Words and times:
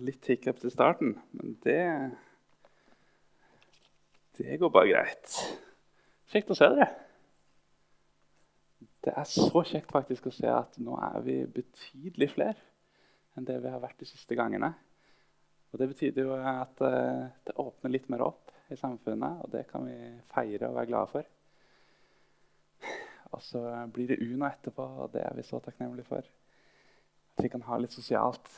Litt 0.00 0.24
hiccup 0.24 0.56
til 0.62 0.72
starten, 0.72 1.18
men 1.36 1.56
det 1.64 1.82
Det 4.32 4.56
går 4.58 4.70
bare 4.72 4.88
greit. 4.88 5.34
Kjekt 6.32 6.50
å 6.50 6.56
se 6.56 6.68
dere. 6.72 6.88
Det 9.04 9.12
er 9.12 9.26
så 9.28 9.60
kjekt 9.68 9.92
faktisk 9.92 10.30
å 10.30 10.32
se 10.32 10.48
at 10.48 10.78
nå 10.80 10.96
er 10.96 11.18
vi 11.26 11.36
betydelig 11.44 12.30
flere 12.32 12.56
enn 13.36 13.44
det 13.44 13.58
vi 13.60 13.68
har 13.68 13.82
vært 13.82 14.00
de 14.00 14.08
siste 14.08 14.36
gangene. 14.38 14.72
Og 15.72 15.78
Det 15.78 15.88
betyr 15.92 16.22
jo 16.24 16.32
at 16.36 16.80
uh, 16.80 17.28
det 17.44 17.58
åpner 17.60 17.92
litt 17.92 18.08
mer 18.08 18.24
opp 18.24 18.52
i 18.72 18.76
samfunnet, 18.76 19.44
og 19.44 19.52
det 19.52 19.66
kan 19.68 19.84
vi 19.84 19.96
feire 20.32 20.70
og 20.70 20.76
være 20.78 20.88
glade 20.88 21.12
for. 21.12 21.30
Og 23.32 23.44
så 23.44 23.62
blir 23.92 24.12
det 24.12 24.20
Una 24.24 24.52
etterpå, 24.52 24.84
og 25.04 25.12
det 25.12 25.24
er 25.24 25.36
vi 25.36 25.44
så 25.44 25.60
takknemlige 25.60 26.08
for. 26.08 26.24
At 27.36 27.44
vi 27.44 27.52
kan 27.52 27.64
ha 27.68 27.80
litt 27.80 27.92
sosialt 27.92 28.48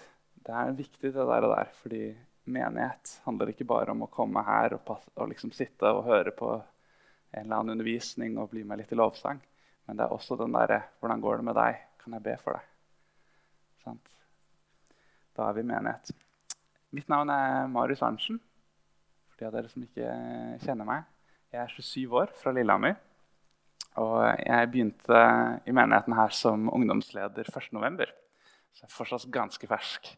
det 0.45 0.55
er 0.55 0.77
viktig, 0.77 1.11
det 1.13 1.15
der, 1.15 1.47
og 1.47 1.55
der. 1.57 1.71
Fordi 1.81 2.05
menighet 2.45 3.19
handler 3.25 3.53
ikke 3.53 3.67
bare 3.69 3.95
om 3.95 4.05
å 4.05 4.13
komme 4.13 4.43
her 4.45 4.77
og, 4.77 4.85
passe, 4.87 5.09
og 5.17 5.31
liksom 5.31 5.53
sitte 5.57 5.89
og 5.89 6.05
høre 6.09 6.35
på 6.37 6.51
en 6.55 7.47
eller 7.47 7.57
annen 7.57 7.75
undervisning 7.79 8.37
og 8.39 8.51
bli 8.53 8.65
med 8.65 8.83
litt 8.83 8.93
i 8.93 8.99
lovsang. 8.99 9.41
Men 9.89 9.99
det 9.99 10.07
er 10.07 10.13
også 10.15 10.37
den 10.41 10.55
derre 10.55 10.83
Hvordan 11.01 11.23
går 11.25 11.41
det 11.41 11.47
med 11.49 11.59
deg? 11.59 11.81
Kan 12.01 12.17
jeg 12.17 12.25
be 12.25 12.37
for 12.41 12.57
deg? 12.57 12.69
Sant? 13.85 14.13
Da 15.35 15.49
er 15.49 15.57
vi 15.57 15.65
menighet. 15.67 16.13
Mitt 16.95 17.09
navn 17.11 17.33
er 17.33 17.67
Marius 17.73 18.05
Arntzen. 18.07 18.39
For 19.33 19.41
de 19.41 19.49
av 19.49 19.57
dere 19.57 19.73
som 19.73 19.83
ikke 19.83 20.13
kjenner 20.63 20.89
meg. 20.89 21.09
Jeg 21.53 21.63
er 21.65 21.73
27 21.73 22.19
år 22.21 22.33
fra 22.39 22.53
Lillehammer. 22.55 22.97
Og 24.03 24.21
jeg 24.41 24.71
begynte 24.71 25.23
i 25.67 25.75
menigheten 25.75 26.17
her 26.19 26.35
som 26.35 26.69
ungdomsleder 26.73 27.51
1.11. 27.51 28.13
Så 28.75 28.85
jeg 28.85 28.89
er 28.91 28.95
fortsatt 28.95 29.27
ganske 29.35 29.69
fersk. 29.71 30.13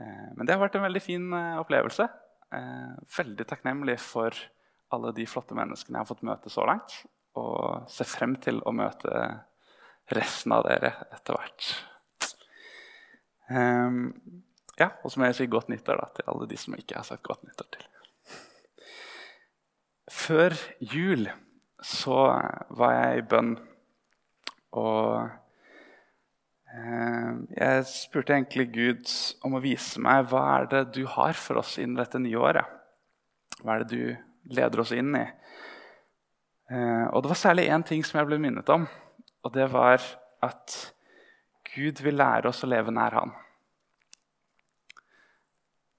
Eh, 0.00 0.28
men 0.36 0.46
det 0.46 0.54
har 0.54 0.62
vært 0.62 0.78
en 0.78 0.86
veldig 0.86 1.02
fin 1.02 1.26
eh, 1.36 1.58
opplevelse. 1.60 2.06
Eh, 2.54 2.94
veldig 3.16 3.46
takknemlig 3.48 3.98
for 4.02 4.36
alle 4.94 5.12
de 5.16 5.26
flotte 5.28 5.56
menneskene 5.58 5.96
jeg 5.98 6.04
har 6.04 6.10
fått 6.10 6.26
møte 6.26 6.52
så 6.52 6.66
langt. 6.68 7.00
Og 7.36 7.90
ser 7.92 8.08
frem 8.08 8.36
til 8.40 8.62
å 8.64 8.72
møte 8.76 9.12
resten 10.16 10.54
av 10.54 10.64
dere 10.68 10.92
etter 11.10 11.36
hvert. 11.36 11.70
Um, 13.46 13.98
ja, 14.78 14.88
og 15.02 15.10
så 15.12 15.20
må 15.20 15.28
jeg 15.28 15.36
si 15.38 15.46
godt 15.50 15.68
nyttår 15.70 16.00
da, 16.00 16.06
til 16.14 16.30
alle 16.30 16.48
de 16.50 16.58
som 16.58 16.74
ikke 16.78 16.96
har 16.98 17.06
sagt 17.06 17.26
godt 17.26 17.44
nyttår 17.46 17.68
til. 17.76 17.84
Før 20.12 20.54
jul 20.80 21.26
så 21.82 22.18
var 22.78 22.94
jeg 22.94 23.20
i 23.20 23.26
bønn 23.30 23.52
og 24.76 25.30
jeg 26.76 27.84
spurte 27.88 28.34
egentlig 28.34 28.66
Gud 28.74 29.12
om 29.46 29.54
å 29.56 29.62
vise 29.64 30.00
meg 30.02 30.26
hva 30.28 30.42
er 30.58 30.66
det 30.72 30.82
du 30.96 31.06
har 31.08 31.36
for 31.38 31.62
oss 31.62 31.76
innen 31.80 31.96
dette 31.96 32.20
nye 32.20 32.36
året. 32.36 32.68
Hva 33.62 33.76
er 33.76 33.84
det 33.84 33.96
du 33.96 34.52
leder 34.56 34.82
oss 34.82 34.92
inn 34.92 35.14
i? 35.16 35.24
Eh, 36.70 37.06
og 37.14 37.22
Det 37.22 37.30
var 37.32 37.40
særlig 37.40 37.68
én 37.70 37.86
ting 37.86 38.04
som 38.04 38.18
jeg 38.20 38.28
ble 38.28 38.38
minnet 38.42 38.68
om. 38.68 38.86
Og 39.44 39.52
det 39.54 39.70
var 39.72 40.02
at 40.42 40.76
Gud 41.74 42.02
vil 42.02 42.18
lære 42.18 42.50
oss 42.50 42.64
å 42.64 42.70
leve 42.70 42.92
nær 42.92 43.14
Han. 43.20 43.32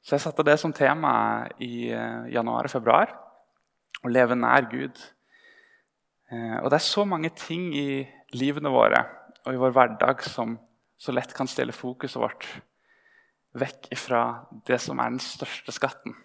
Så 0.03 0.15
jeg 0.15 0.23
satte 0.23 0.45
det 0.45 0.59
som 0.59 0.73
tema 0.73 1.47
i 1.59 1.89
eh, 1.89 2.29
januar 2.35 2.67
og 2.67 2.75
februar. 2.75 3.15
Å 4.03 4.11
leve 4.11 4.37
nær 4.37 4.69
Gud. 4.69 4.95
Og 6.27 6.65
det 6.67 6.75
er 6.75 6.83
så 6.83 7.05
mange 7.07 7.29
ting 7.39 7.69
i 7.71 8.03
livene 8.35 8.67
våre 8.67 8.99
og 9.45 9.53
i 9.55 9.59
vår 9.61 9.71
hverdag 9.71 10.25
som 10.27 10.57
så 10.97 11.13
lett 11.13 11.33
kan 11.37 11.49
stille 11.49 11.75
fokuset 11.75 12.21
vårt 12.21 12.47
vekk 13.57 13.91
ifra 13.93 14.21
det 14.67 14.79
som 14.81 14.99
er 14.99 15.13
den 15.13 15.21
største 15.23 15.73
skatten. 15.73 16.15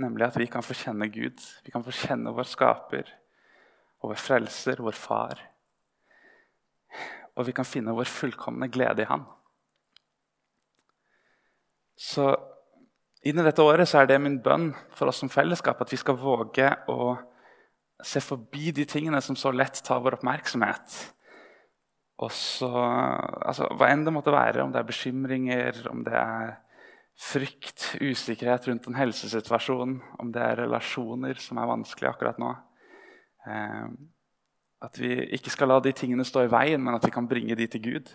Nemlig 0.00 0.26
at 0.26 0.38
vi 0.40 0.48
kan 0.50 0.64
få 0.64 0.76
kjenne 0.76 1.08
Gud, 1.12 1.40
vi 1.64 1.72
kan 1.72 1.84
få 1.84 1.94
kjenne 1.94 2.32
vår 2.34 2.48
skaper 2.48 3.08
og 4.02 4.12
vår 4.12 4.20
frelser, 4.20 4.82
vår 4.82 4.96
far. 4.96 5.40
Og 7.36 7.46
vi 7.48 7.54
kan 7.56 7.68
finne 7.68 7.94
vår 7.96 8.08
fullkomne 8.10 8.68
glede 8.72 9.04
i 9.04 9.08
Han. 9.08 9.24
Så 11.96 12.32
inn 13.22 13.38
i 13.38 13.44
dette 13.46 13.62
året 13.62 13.88
så 13.88 14.02
er 14.02 14.08
det 14.10 14.20
min 14.20 14.40
bønn 14.42 14.72
for 14.96 15.08
oss 15.08 15.20
som 15.22 15.30
fellesskap 15.32 15.80
at 15.80 15.92
vi 15.92 16.00
skal 16.00 16.18
våge 16.18 16.66
å 16.90 17.14
se 18.02 18.20
forbi 18.24 18.72
de 18.74 18.84
tingene 18.88 19.20
som 19.22 19.38
så 19.38 19.52
lett 19.54 19.78
tar 19.86 20.02
vår 20.02 20.18
oppmerksomhet 20.18 20.96
og 22.20 22.32
så, 22.32 22.68
altså, 22.68 23.68
Hva 23.78 23.88
enn 23.90 24.04
det 24.06 24.12
måtte 24.14 24.34
være, 24.34 24.62
om 24.62 24.72
det 24.72 24.82
er 24.82 24.88
bekymringer, 24.88 25.80
om 25.90 26.04
det 26.06 26.14
er 26.18 26.54
frykt, 27.18 27.92
usikkerhet 28.00 28.68
rundt 28.68 28.88
en 28.88 28.98
helsesituasjon, 28.98 29.96
om 30.18 30.32
det 30.32 30.42
er 30.42 30.62
relasjoner 30.64 31.38
som 31.42 31.60
er 31.60 31.70
vanskelig 31.70 32.08
akkurat 32.10 32.40
nå 32.40 32.50
eh, 33.46 33.88
At 34.82 34.98
vi 34.98 35.12
ikke 35.36 35.52
skal 35.52 35.70
la 35.70 35.78
de 35.80 35.92
tingene 35.94 36.24
stå 36.26 36.46
i 36.46 36.52
veien, 36.52 36.82
men 36.82 36.96
at 36.96 37.04
vi 37.06 37.12
kan 37.14 37.28
bringe 37.30 37.54
de 37.54 37.68
til 37.70 37.82
Gud. 37.84 38.08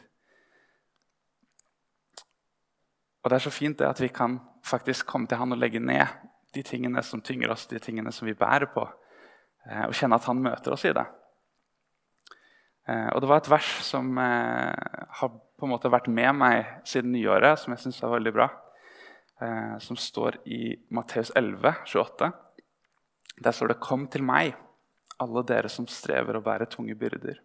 Og 3.23 3.31
det 3.31 3.37
er 3.37 3.45
så 3.45 3.53
fint 3.53 3.79
det 3.79 3.87
at 3.87 4.01
vi 4.01 4.09
kan 4.11 4.39
faktisk 4.67 5.07
komme 5.07 5.27
til 5.27 5.39
Han 5.39 5.55
og 5.55 5.61
legge 5.61 5.79
ned 5.79 6.07
de 6.55 6.63
tingene 6.63 7.03
som 7.03 7.21
tynger 7.21 7.51
oss, 7.51 7.67
de 7.67 7.79
tingene 7.79 8.11
som 8.11 8.27
vi 8.27 8.35
bærer 8.35 8.67
på, 8.73 8.83
eh, 9.69 9.85
og 9.87 9.95
kjenne 9.95 10.19
at 10.19 10.27
Han 10.27 10.43
møter 10.43 10.75
oss 10.75 10.85
i 10.87 10.93
det. 10.95 11.05
Eh, 12.87 13.09
og 13.11 13.21
Det 13.21 13.29
var 13.29 13.41
et 13.41 13.49
vers 13.51 13.71
som 13.83 14.17
eh, 14.17 15.03
har 15.19 15.33
på 15.57 15.65
en 15.65 15.73
måte 15.73 15.91
vært 15.91 16.07
med 16.07 16.37
meg 16.39 16.69
siden 16.87 17.11
nyåret, 17.11 17.59
som 17.59 17.73
jeg 17.73 17.83
syns 17.83 17.99
er 18.03 18.13
veldig 18.13 18.33
bra. 18.35 18.47
Eh, 19.43 19.75
som 19.83 19.99
står 19.99 20.39
i 20.47 20.71
Matteus 20.95 21.33
11, 21.35 21.73
28. 21.85 22.31
Der 23.43 23.51
står 23.51 23.73
det:" 23.73 23.79
Kom 23.83 24.07
til 24.07 24.23
meg, 24.23 24.55
alle 25.19 25.43
dere 25.43 25.69
som 25.69 25.87
strever 25.87 26.37
og 26.37 26.45
bærer 26.45 26.69
tunge 26.69 26.95
byrder, 26.95 27.37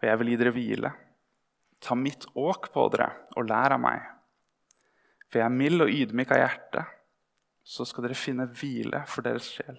og 0.00 0.04
jeg 0.08 0.18
vil 0.18 0.28
gi 0.28 0.36
dere 0.36 0.52
hvile. 0.52 0.92
Ta 1.80 1.94
mitt 1.94 2.26
åk 2.34 2.72
på 2.72 2.88
dere 2.92 3.12
og 3.36 3.46
lær 3.46 3.72
av 3.72 3.80
meg, 3.80 4.02
for 5.30 5.38
jeg 5.38 5.46
er 5.46 5.54
mild 5.54 5.84
og 5.84 5.92
ydmyk 5.92 6.32
av 6.32 6.42
hjerte. 6.42 6.86
Så 7.62 7.84
skal 7.84 8.06
dere 8.06 8.16
finne 8.16 8.48
hvile 8.48 9.04
for 9.06 9.22
deres 9.22 9.44
sjel. 9.52 9.76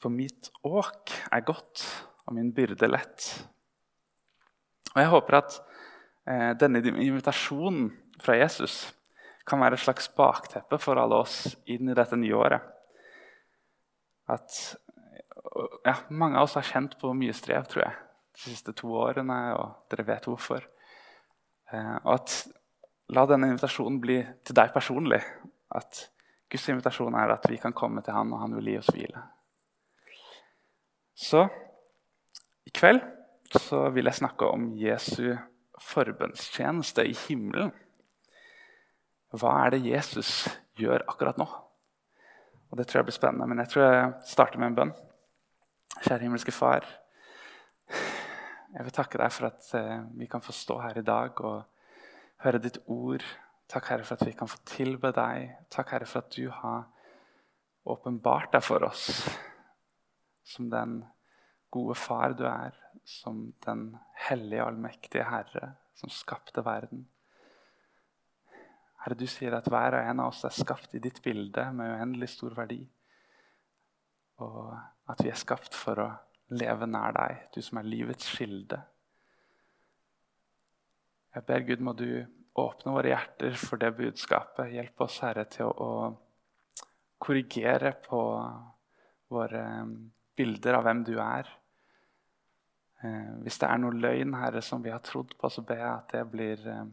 For 0.00 0.08
mitt 0.08 0.48
åk 0.64 1.12
er 1.32 1.44
godt, 1.44 1.84
og 2.28 2.36
min 2.36 2.52
byrde 2.54 2.90
lett. 2.90 3.28
Og 4.94 5.00
Jeg 5.00 5.12
håper 5.12 5.38
at 5.40 5.58
eh, 6.28 6.52
denne 6.60 6.82
invitasjonen 6.84 7.88
fra 8.20 8.36
Jesus 8.36 8.90
kan 9.48 9.62
være 9.62 9.78
et 9.78 9.84
slags 9.84 10.10
bakteppe 10.12 10.76
for 10.80 11.00
alle 11.00 11.22
oss 11.22 11.56
inn 11.70 11.88
i 11.88 11.96
dette 11.96 12.18
nye 12.20 12.36
året. 12.36 12.66
At 14.28 14.58
ja, 15.86 15.94
Mange 16.10 16.36
av 16.36 16.44
oss 16.44 16.58
har 16.58 16.66
kjent 16.68 16.98
på 17.00 17.14
mye 17.16 17.32
strev 17.36 17.64
tror 17.70 17.86
jeg, 17.86 17.94
de 18.36 18.50
siste 18.52 18.74
to 18.76 18.92
årene, 19.00 19.38
og 19.56 19.88
dere 19.88 20.04
vet 20.10 20.28
hvorfor. 20.28 20.66
Eh, 21.72 21.96
og 22.04 22.14
at 22.18 22.38
La 23.08 23.22
denne 23.24 23.48
invitasjonen 23.48 24.02
bli 24.02 24.18
til 24.44 24.56
deg 24.56 24.68
personlig. 24.74 25.22
At 25.72 26.02
Guds 26.52 26.66
invitasjon 26.68 27.14
er 27.16 27.32
at 27.32 27.46
vi 27.48 27.56
kan 27.60 27.72
komme 27.72 28.02
til 28.04 28.12
Han, 28.12 28.34
og 28.36 28.42
Han 28.42 28.56
vil 28.58 28.68
gi 28.68 28.74
oss 28.82 28.90
hvile. 28.92 29.22
Så 31.16 31.46
i 32.68 32.72
kveld 32.74 33.00
vil 33.94 34.10
jeg 34.10 34.18
snakke 34.18 34.48
om 34.52 34.68
Jesu 34.76 35.32
forbønnstjeneste 35.80 37.06
i 37.08 37.14
himmelen. 37.16 37.72
Hva 39.32 39.54
er 39.64 39.74
det 39.74 39.86
Jesus 39.86 40.48
gjør 40.76 41.06
akkurat 41.08 41.38
nå? 41.40 41.46
Og 42.68 42.76
Det 42.76 42.86
tror 42.86 43.00
jeg 43.00 43.08
blir 43.08 43.16
spennende, 43.16 43.48
men 43.48 43.62
jeg 43.62 43.72
tror 43.72 43.84
jeg 43.86 44.12
starter 44.28 44.60
med 44.60 44.70
en 44.70 44.78
bønn. 44.78 44.94
Kjære 46.04 46.26
himmelske 46.26 46.52
Far. 46.52 46.84
Jeg 47.88 48.84
vil 48.84 48.92
takke 48.92 49.18
deg 49.18 49.32
for 49.32 49.48
at 49.48 49.68
eh, 49.74 50.04
vi 50.20 50.28
kan 50.28 50.44
få 50.44 50.52
stå 50.52 50.76
her 50.84 51.00
i 51.00 51.06
dag 51.06 51.40
og 51.40 51.62
høre 52.44 52.60
ditt 52.60 52.76
ord. 52.84 53.24
Takk, 53.68 53.88
Herre, 53.88 54.04
for 54.04 54.20
at 54.20 54.28
vi 54.28 54.36
kan 54.36 54.48
få 54.48 54.60
tilbe 54.68 55.12
deg. 55.16 55.54
Takk, 55.72 55.94
Herre, 55.94 56.08
for 56.08 56.20
at 56.20 56.36
du 56.36 56.50
har 56.52 56.84
åpenbart 57.88 58.52
deg 58.52 58.64
for 58.64 58.84
oss 58.84 59.08
som 60.44 60.68
den 60.72 61.00
gode 61.70 61.96
far 61.98 62.34
du 62.38 62.44
er, 62.48 62.76
som 63.04 63.48
den 63.64 63.90
hellige, 64.28 64.64
allmektige 64.64 65.26
Herre 65.28 65.72
som 65.98 66.10
skapte 66.12 66.62
verden. 66.64 67.06
Herre, 69.02 69.16
du 69.18 69.26
sier 69.30 69.56
at 69.56 69.66
hver 69.70 69.96
og 69.96 70.10
en 70.10 70.22
av 70.22 70.32
oss 70.32 70.44
er 70.46 70.54
skapt 70.54 70.94
i 70.94 71.02
ditt 71.02 71.20
bilde 71.24 71.64
med 71.74 71.96
uendelig 71.96 72.32
stor 72.34 72.54
verdi. 72.58 72.80
Og 74.44 74.74
at 75.10 75.24
vi 75.24 75.32
er 75.32 75.40
skapt 75.40 75.74
for 75.74 76.02
å 76.04 76.08
leve 76.54 76.86
nær 76.86 77.16
deg, 77.16 77.48
du 77.54 77.60
som 77.64 77.80
er 77.80 77.88
livets 77.88 78.28
kilde. 78.36 78.78
Jeg 81.34 81.46
ber 81.48 81.66
Gud, 81.66 81.82
må 81.84 81.94
du 81.96 82.08
åpne 82.58 82.94
våre 82.94 83.12
hjerter 83.12 83.58
for 83.60 83.80
det 83.80 83.92
budskapet. 83.98 84.72
Hjelp 84.74 85.04
oss, 85.06 85.20
Herre, 85.22 85.44
til 85.50 85.70
å, 85.70 85.90
korrigere 87.18 87.92
på 88.04 88.20
våre 89.34 89.62
bilder 90.38 90.78
av 90.78 90.86
hvem 90.86 91.02
du 91.06 91.16
er. 91.22 91.50
Eh, 93.02 93.34
hvis 93.44 93.60
det 93.60 93.68
er 93.68 93.82
noe 93.82 93.94
løgn 93.94 94.34
Herre, 94.38 94.62
som 94.64 94.82
vi 94.82 94.94
har 94.94 95.02
trodd 95.04 95.36
på, 95.38 95.50
så 95.50 95.62
ber 95.66 95.82
jeg 95.82 95.90
at 95.90 96.14
det 96.14 96.24
blir, 96.30 96.64
eh, 96.66 96.88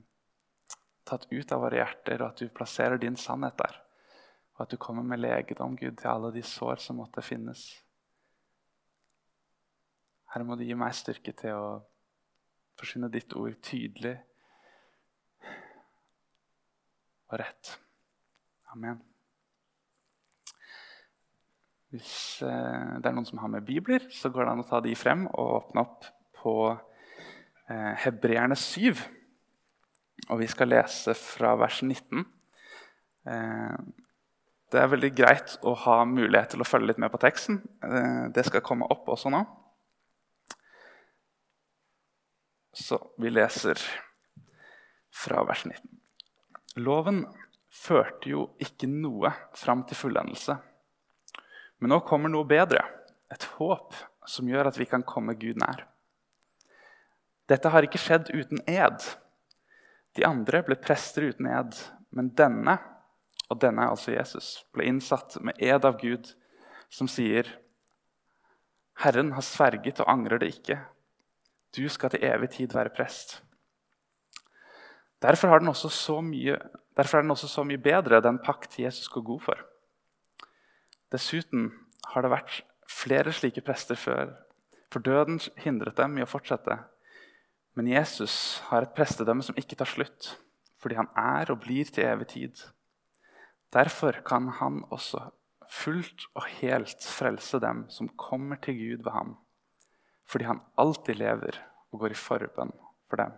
tatt 1.06 1.26
ut 1.32 1.52
av 1.54 1.62
våre 1.62 1.80
hjerter, 1.80 2.22
og 2.22 2.28
at 2.32 2.42
du 2.42 2.50
plasserer 2.50 2.98
din 3.02 3.16
sannhet 3.16 3.58
der. 3.58 3.82
Og 4.56 4.62
at 4.66 4.70
du 4.70 4.78
kommer 4.78 5.04
med 5.04 5.20
legedom 5.20 5.76
Gud, 5.78 5.98
til 5.98 6.08
alle 6.08 6.32
de 6.34 6.42
sår 6.42 6.82
som 6.82 6.98
måtte 6.98 7.22
finnes. 7.22 7.66
Herre, 10.34 10.44
må 10.44 10.58
du 10.58 10.66
gi 10.66 10.76
meg 10.76 10.94
styrke 10.94 11.34
til 11.38 11.56
å 11.56 11.68
forsyne 12.80 13.12
ditt 13.12 13.34
ord 13.40 13.56
tydelig 13.64 14.18
og 17.30 17.40
rett. 17.40 17.78
Amen. 18.74 19.15
Hvis 21.96 22.44
eh, 22.44 22.96
det 23.00 23.08
er 23.08 23.16
noen 23.16 23.28
som 23.28 23.40
har 23.40 23.52
med 23.52 23.66
bibler, 23.68 24.04
så 24.12 24.32
går 24.34 24.44
det 24.44 24.54
an 24.54 24.64
å 24.66 24.68
ta 24.68 24.82
de 24.84 24.96
frem 25.00 25.26
og 25.32 25.52
åpne 25.62 25.84
opp 25.86 26.08
på 26.42 26.56
eh, 26.72 27.94
Hebreerne 28.04 28.58
7. 28.60 28.92
Og 30.30 30.42
vi 30.42 30.50
skal 30.52 30.74
lese 30.74 31.16
fra 31.16 31.54
vers 31.60 31.80
19. 31.86 32.26
Eh, 33.32 33.78
det 34.74 34.82
er 34.82 34.92
veldig 34.92 35.12
greit 35.16 35.56
å 35.64 35.76
ha 35.86 36.02
mulighet 36.10 36.56
til 36.56 36.66
å 36.66 36.68
følge 36.68 36.92
litt 36.92 37.02
med 37.02 37.14
på 37.14 37.22
teksten. 37.22 37.62
Eh, 37.86 38.26
det 38.36 38.44
skal 38.48 38.66
komme 38.66 38.90
opp 38.92 39.08
også 39.14 39.32
nå. 39.32 39.44
Så 42.76 43.00
vi 43.22 43.32
leser 43.32 43.80
fra 45.16 45.46
vers 45.48 45.64
19. 45.64 45.80
Loven 46.84 47.24
førte 47.72 48.34
jo 48.34 48.50
ikke 48.60 48.90
noe 48.92 49.32
fram 49.56 49.86
til 49.88 50.00
fullendelse. 50.00 50.58
Men 51.86 51.92
nå 51.94 52.00
kommer 52.02 52.32
noe 52.34 52.48
bedre, 52.50 52.82
et 53.30 53.44
håp 53.60 53.94
som 54.26 54.48
gjør 54.50 54.72
at 54.72 54.78
vi 54.80 54.88
kan 54.90 55.04
komme 55.06 55.36
Gud 55.38 55.60
nær. 55.62 55.84
Dette 57.46 57.70
har 57.70 57.86
ikke 57.86 58.00
skjedd 58.02 58.32
uten 58.34 58.64
ed. 58.66 59.06
De 60.18 60.26
andre 60.26 60.64
ble 60.66 60.80
prester 60.82 61.28
uten 61.28 61.46
ed, 61.46 61.78
men 62.10 62.32
denne, 62.34 62.74
og 63.54 63.60
denne 63.62 63.86
er 63.86 63.94
altså 63.94 64.16
Jesus, 64.16 64.48
ble 64.74 64.88
innsatt 64.90 65.38
med 65.46 65.62
ed 65.62 65.86
av 65.86 66.00
Gud, 66.02 66.32
som 66.90 67.06
sier 67.06 67.54
Herren 69.06 69.36
har 69.38 69.46
sverget 69.46 70.02
og 70.02 70.10
angrer 70.10 70.42
det 70.42 70.56
ikke. 70.56 70.80
Du 71.78 71.86
skal 71.86 72.16
til 72.16 72.26
evig 72.26 72.50
tid 72.58 72.74
være 72.74 72.96
prest. 72.98 73.44
Derfor, 75.22 75.54
den 75.62 75.70
mye, 76.34 76.58
derfor 76.98 77.22
er 77.22 77.30
den 77.30 77.38
også 77.38 77.54
så 77.60 77.70
mye 77.70 77.78
bedre, 77.78 78.26
den 78.26 78.42
pakt 78.42 78.80
Jesus 78.82 79.06
går 79.14 79.30
god 79.30 79.48
for. 79.52 79.66
Dessuten 81.16 81.70
har 82.12 82.26
det 82.26 82.34
vært 82.34 82.58
flere 82.92 83.32
slike 83.32 83.64
prester 83.64 83.96
før, 83.96 84.34
for 84.92 85.04
døden 85.04 85.40
hindret 85.64 85.96
dem 85.96 86.18
i 86.20 86.26
å 86.26 86.28
fortsette. 86.28 86.76
Men 87.76 87.88
Jesus 87.92 88.62
har 88.70 88.84
et 88.84 88.96
prestedømme 88.96 89.46
som 89.46 89.56
ikke 89.60 89.78
tar 89.80 89.88
slutt, 89.88 90.34
fordi 90.80 90.98
han 91.00 91.08
er 91.16 91.54
og 91.54 91.62
blir 91.64 91.88
til 91.88 92.08
evig 92.08 92.28
tid. 92.34 92.66
Derfor 93.76 94.20
kan 94.28 94.50
han 94.60 94.84
også 94.92 95.22
fullt 95.72 96.28
og 96.36 96.50
helt 96.60 97.08
frelse 97.16 97.60
dem 97.64 97.86
som 97.92 98.12
kommer 98.20 98.60
til 98.64 98.78
Gud 98.80 99.08
ved 99.08 99.12
ham, 99.16 99.34
fordi 100.28 100.48
han 100.52 100.62
alltid 100.80 101.20
lever 101.20 101.58
og 101.92 102.04
går 102.04 102.16
i 102.16 102.20
forbønn 102.20 102.76
for 103.10 103.24
dem. 103.24 103.34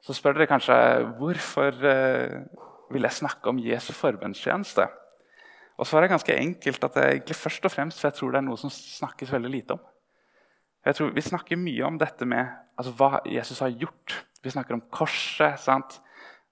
Så 0.00 0.16
spør 0.16 0.38
dere 0.38 0.48
kanskje 0.48 0.76
hvorfor 1.20 1.76
eh, 1.86 2.40
vil 2.90 3.06
jeg 3.06 3.18
snakke 3.20 3.50
om 3.50 3.60
Jesu 3.62 3.92
forbønnstjeneste. 3.96 4.86
Og 5.80 5.88
svaret 5.88 6.08
er 6.08 6.14
ganske 6.14 6.36
enkelt 6.36 6.84
at 6.84 6.96
det 6.96 7.02
er 7.02 7.14
egentlig 7.14 7.38
først 7.40 7.64
og 7.64 7.72
fremst 7.72 8.00
for 8.00 8.10
jeg 8.10 8.18
tror 8.18 8.34
det 8.34 8.40
er 8.42 8.48
noe 8.50 8.60
som 8.60 8.72
snakkes 8.72 9.32
veldig 9.32 9.52
lite 9.52 9.76
om. 9.78 9.82
Jeg 10.84 10.96
tror 10.96 11.12
Vi 11.16 11.24
snakker 11.24 11.60
mye 11.60 11.84
om 11.86 11.98
dette 12.00 12.24
med 12.24 12.46
altså, 12.76 12.92
hva 12.96 13.20
Jesus 13.28 13.60
har 13.60 13.72
gjort. 13.72 14.24
Vi 14.42 14.50
snakker 14.50 14.74
om 14.74 14.84
korset. 14.92 15.60
Sant? 15.60 16.00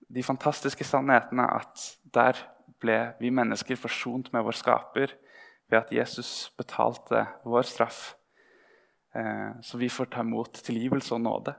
De 0.08 0.22
fantastiske 0.22 0.84
sannhetene 0.84 1.44
at 1.44 1.84
der 2.14 2.40
ble 2.80 2.98
vi 3.20 3.30
mennesker 3.30 3.76
forsont 3.76 4.32
med 4.32 4.44
vår 4.44 4.56
skaper 4.56 5.12
ved 5.68 5.78
at 5.78 5.92
Jesus 5.92 6.50
betalte 6.56 7.26
vår 7.44 7.68
straff. 7.68 8.14
Eh, 9.14 9.60
så 9.62 9.80
vi 9.80 9.88
får 9.88 10.12
ta 10.12 10.24
imot 10.24 10.62
tilgivelse 10.64 11.14
og 11.16 11.20
nåde. 11.20 11.54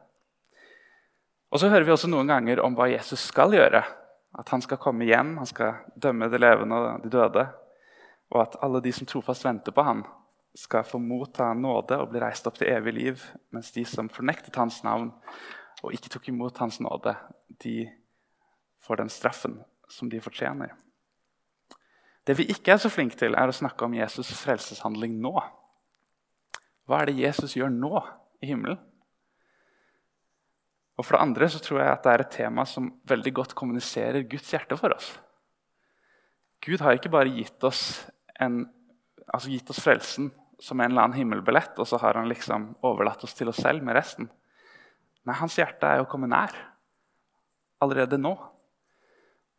Og 1.49 1.61
så 1.61 1.69
hører 1.69 1.85
vi 1.85 1.93
også 1.93 2.09
noen 2.09 2.29
ganger 2.29 2.61
om 2.61 2.77
hva 2.77 2.89
Jesus 2.89 3.27
skal 3.29 3.53
gjøre 3.53 3.83
at 4.39 4.49
han 4.53 4.63
skal 4.63 4.79
komme 4.79 5.03
igjen, 5.03 5.35
han 5.37 5.49
skal 5.49 5.81
dømme 5.99 6.29
de 6.31 6.39
levende 6.39 6.77
og 6.79 7.03
de 7.03 7.11
døde. 7.11 7.43
Og 8.31 8.41
at 8.45 8.57
alle 8.63 8.81
de 8.83 8.93
som 8.95 9.07
trofast 9.09 9.45
venter 9.45 9.75
på 9.75 9.83
han, 9.83 10.05
skal 10.57 10.83
få 10.87 10.97
motta 10.99 11.51
nåde 11.53 11.97
og 12.01 12.09
bli 12.11 12.21
reist 12.23 12.47
opp 12.49 12.57
til 12.57 12.71
evig 12.71 12.93
liv. 12.95 13.23
Mens 13.53 13.71
de 13.75 13.83
som 13.87 14.09
fornektet 14.11 14.57
hans 14.57 14.81
navn 14.83 15.11
og 15.83 15.93
ikke 15.95 16.11
tok 16.11 16.31
imot 16.31 16.57
hans 16.63 16.79
nåde, 16.83 17.13
de 17.63 17.89
får 18.83 19.03
den 19.03 19.11
straffen 19.13 19.59
som 19.91 20.09
de 20.09 20.21
fortjener. 20.23 20.73
Det 22.27 22.35
vi 22.37 22.49
ikke 22.51 22.75
er 22.75 22.81
så 22.81 22.91
flinke 22.93 23.17
til, 23.17 23.35
er 23.35 23.49
å 23.49 23.55
snakke 23.55 23.85
om 23.85 23.95
Jesus' 23.97 24.33
frelseshandling 24.37 25.15
nå. 25.21 25.33
Hva 26.85 27.01
er 27.01 27.09
det 27.09 27.21
Jesus 27.21 27.55
gjør 27.57 27.71
nå 27.73 28.01
i 28.43 28.51
himmelen? 28.51 28.79
Og 30.99 31.05
for 31.07 31.15
det 31.15 31.23
andre 31.23 31.47
så 31.47 31.61
tror 31.63 31.79
jeg 31.79 31.93
at 31.93 32.03
det 32.03 32.11
er 32.11 32.23
et 32.25 32.33
tema 32.35 32.65
som 32.67 32.89
veldig 33.07 33.31
godt 33.37 33.55
kommuniserer 33.55 34.25
Guds 34.27 34.51
hjerte 34.51 34.75
for 34.79 34.91
oss. 34.91 35.13
Gud 36.59 36.83
har 36.83 36.97
ikke 36.97 37.11
bare 37.13 37.31
gitt 37.31 37.63
oss, 37.63 38.03
en, 38.35 38.65
altså 39.31 39.53
gitt 39.53 39.71
oss 39.71 39.79
frelsen 39.79 40.27
som 40.59 40.81
en 40.81 40.91
eller 40.91 41.05
annen 41.05 41.15
himmelbillett, 41.15 41.77
og 41.79 41.87
så 41.87 42.01
har 42.03 42.19
han 42.19 42.27
liksom 42.27 42.73
overlatt 42.83 43.23
oss 43.23 43.37
til 43.37 43.47
oss 43.47 43.61
selv 43.63 43.85
med 43.85 43.95
resten. 43.95 44.27
Nei, 45.23 45.37
hans 45.39 45.55
hjerte 45.55 45.87
er 45.87 46.03
å 46.03 46.09
komme 46.09 46.27
nær. 46.27 46.51
Allerede 47.79 48.19
nå. 48.19 48.33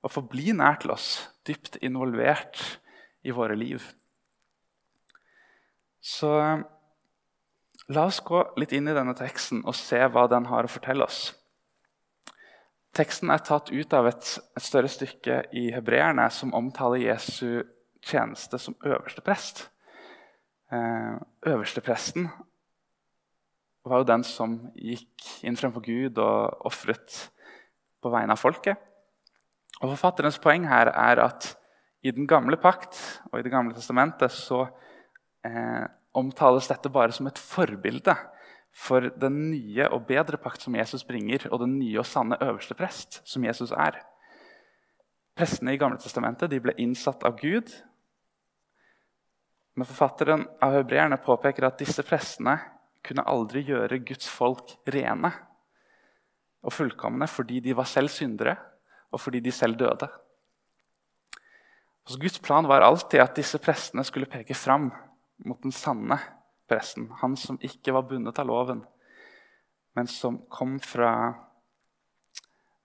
Å 0.05 0.13
få 0.13 0.23
bli 0.29 0.53
nær 0.57 0.77
til 0.83 0.93
oss, 0.93 1.09
dypt 1.49 1.79
involvert 1.85 2.61
i 3.25 3.33
våre 3.33 3.57
liv. 3.57 3.81
Så 6.05 6.33
La 7.89 8.05
oss 8.07 8.21
gå 8.21 8.43
litt 8.61 8.73
inn 8.77 8.89
i 8.89 8.95
denne 8.95 9.17
teksten 9.19 9.65
og 9.65 9.75
se 9.75 9.99
hva 9.99 10.27
den 10.31 10.47
har 10.51 10.67
å 10.67 10.71
fortelle 10.71 11.07
oss. 11.07 11.31
Teksten 12.97 13.31
er 13.31 13.43
tatt 13.47 13.71
ut 13.71 13.93
av 13.95 14.09
et, 14.11 14.31
et 14.59 14.65
større 14.65 14.91
stykke 14.91 15.45
i 15.57 15.69
hebreerne 15.75 16.27
som 16.35 16.55
omtaler 16.59 17.05
Jesu 17.07 17.63
tjeneste 18.03 18.59
som 18.59 18.77
øverste 18.85 19.23
prest. 19.25 19.69
Eh, 20.73 21.17
øverstepresten 21.47 22.29
var 23.85 24.03
jo 24.03 24.09
den 24.11 24.25
som 24.27 24.59
gikk 24.75 25.25
inn 25.47 25.57
fremfor 25.59 25.85
Gud 25.87 26.19
og 26.23 26.67
ofret 26.69 27.31
på 28.03 28.13
vegne 28.13 28.37
av 28.37 28.43
folket. 28.43 28.77
Og 29.81 29.89
Forfatterens 29.95 30.39
poeng 30.43 30.67
her 30.69 30.93
er 30.93 31.23
at 31.25 31.55
i 32.05 32.13
den 32.15 32.27
gamle 32.29 32.57
pakt 32.61 32.97
og 33.31 33.39
i 33.39 33.43
Det 33.43 33.53
gamle 33.53 33.75
testamentet 33.77 34.33
så 34.33 34.63
eh, 35.45 35.85
omtales 36.17 36.69
dette 36.71 36.91
bare 36.93 37.15
som 37.15 37.29
et 37.31 37.39
forbilde 37.39 38.15
for 38.71 39.11
den 39.19 39.37
nye 39.51 39.89
og 39.91 40.07
bedre 40.09 40.39
pakt 40.41 40.63
som 40.63 40.77
Jesus 40.79 41.05
bringer, 41.07 41.49
og 41.51 41.63
den 41.65 41.77
nye 41.79 41.99
og 42.01 42.07
sanne 42.07 42.39
øverste 42.43 42.77
prest 42.79 43.21
som 43.29 43.45
Jesus 43.45 43.73
er. 43.75 43.99
Prestene 45.37 45.75
i 45.75 45.81
Gamle 45.81 45.99
Testamentet 46.01 46.55
ble 46.63 46.75
innsatt 46.79 47.25
av 47.27 47.39
Gud. 47.41 47.71
Men 49.79 49.89
forfatteren 49.89 50.47
av 50.63 50.75
hebreerne 50.77 51.19
påpeker 51.23 51.67
at 51.67 51.79
disse 51.81 52.05
prestene 52.07 52.59
kunne 53.07 53.25
aldri 53.25 53.63
gjøre 53.65 54.03
Guds 54.05 54.29
folk 54.29 54.75
rene 54.93 55.31
og 56.61 56.75
fullkomne 56.77 57.25
fordi 57.31 57.63
de 57.65 57.73
var 57.77 57.89
selv 57.89 58.13
syndere, 58.13 58.59
og 59.11 59.23
fordi 59.23 59.41
de 59.41 59.53
selv 59.55 59.79
døde. 59.81 60.07
Så 62.07 62.19
Guds 62.21 62.39
plan 62.43 62.69
var 62.69 62.85
alltid 62.85 63.23
at 63.23 63.39
disse 63.39 63.59
prestene 63.63 64.05
skulle 64.05 64.29
peke 64.31 64.55
fram 64.55 64.91
mot 65.45 65.61
den 65.63 65.75
sanne 65.75 66.19
presten. 66.71 67.09
Han 67.23 67.37
som 67.39 67.59
ikke 67.63 67.95
var 67.97 68.09
bundet 68.09 68.39
av 68.41 68.49
loven, 68.49 68.85
men 69.99 70.11
som 70.11 70.39
kom 70.53 70.79
fra 70.83 71.13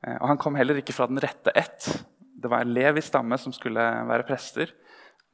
eh, 0.01 0.17
Og 0.17 0.27
han 0.31 0.41
kom 0.41 0.57
heller 0.57 0.79
ikke 0.81 0.95
fra 0.95 1.07
den 1.09 1.21
rette 1.21 1.53
ett. 1.53 1.85
Det 2.19 2.49
var 2.49 2.65
Levi 2.65 3.03
stamme 3.05 3.37
som 3.37 3.53
skulle 3.53 3.83
være 4.09 4.25
prester. 4.27 4.73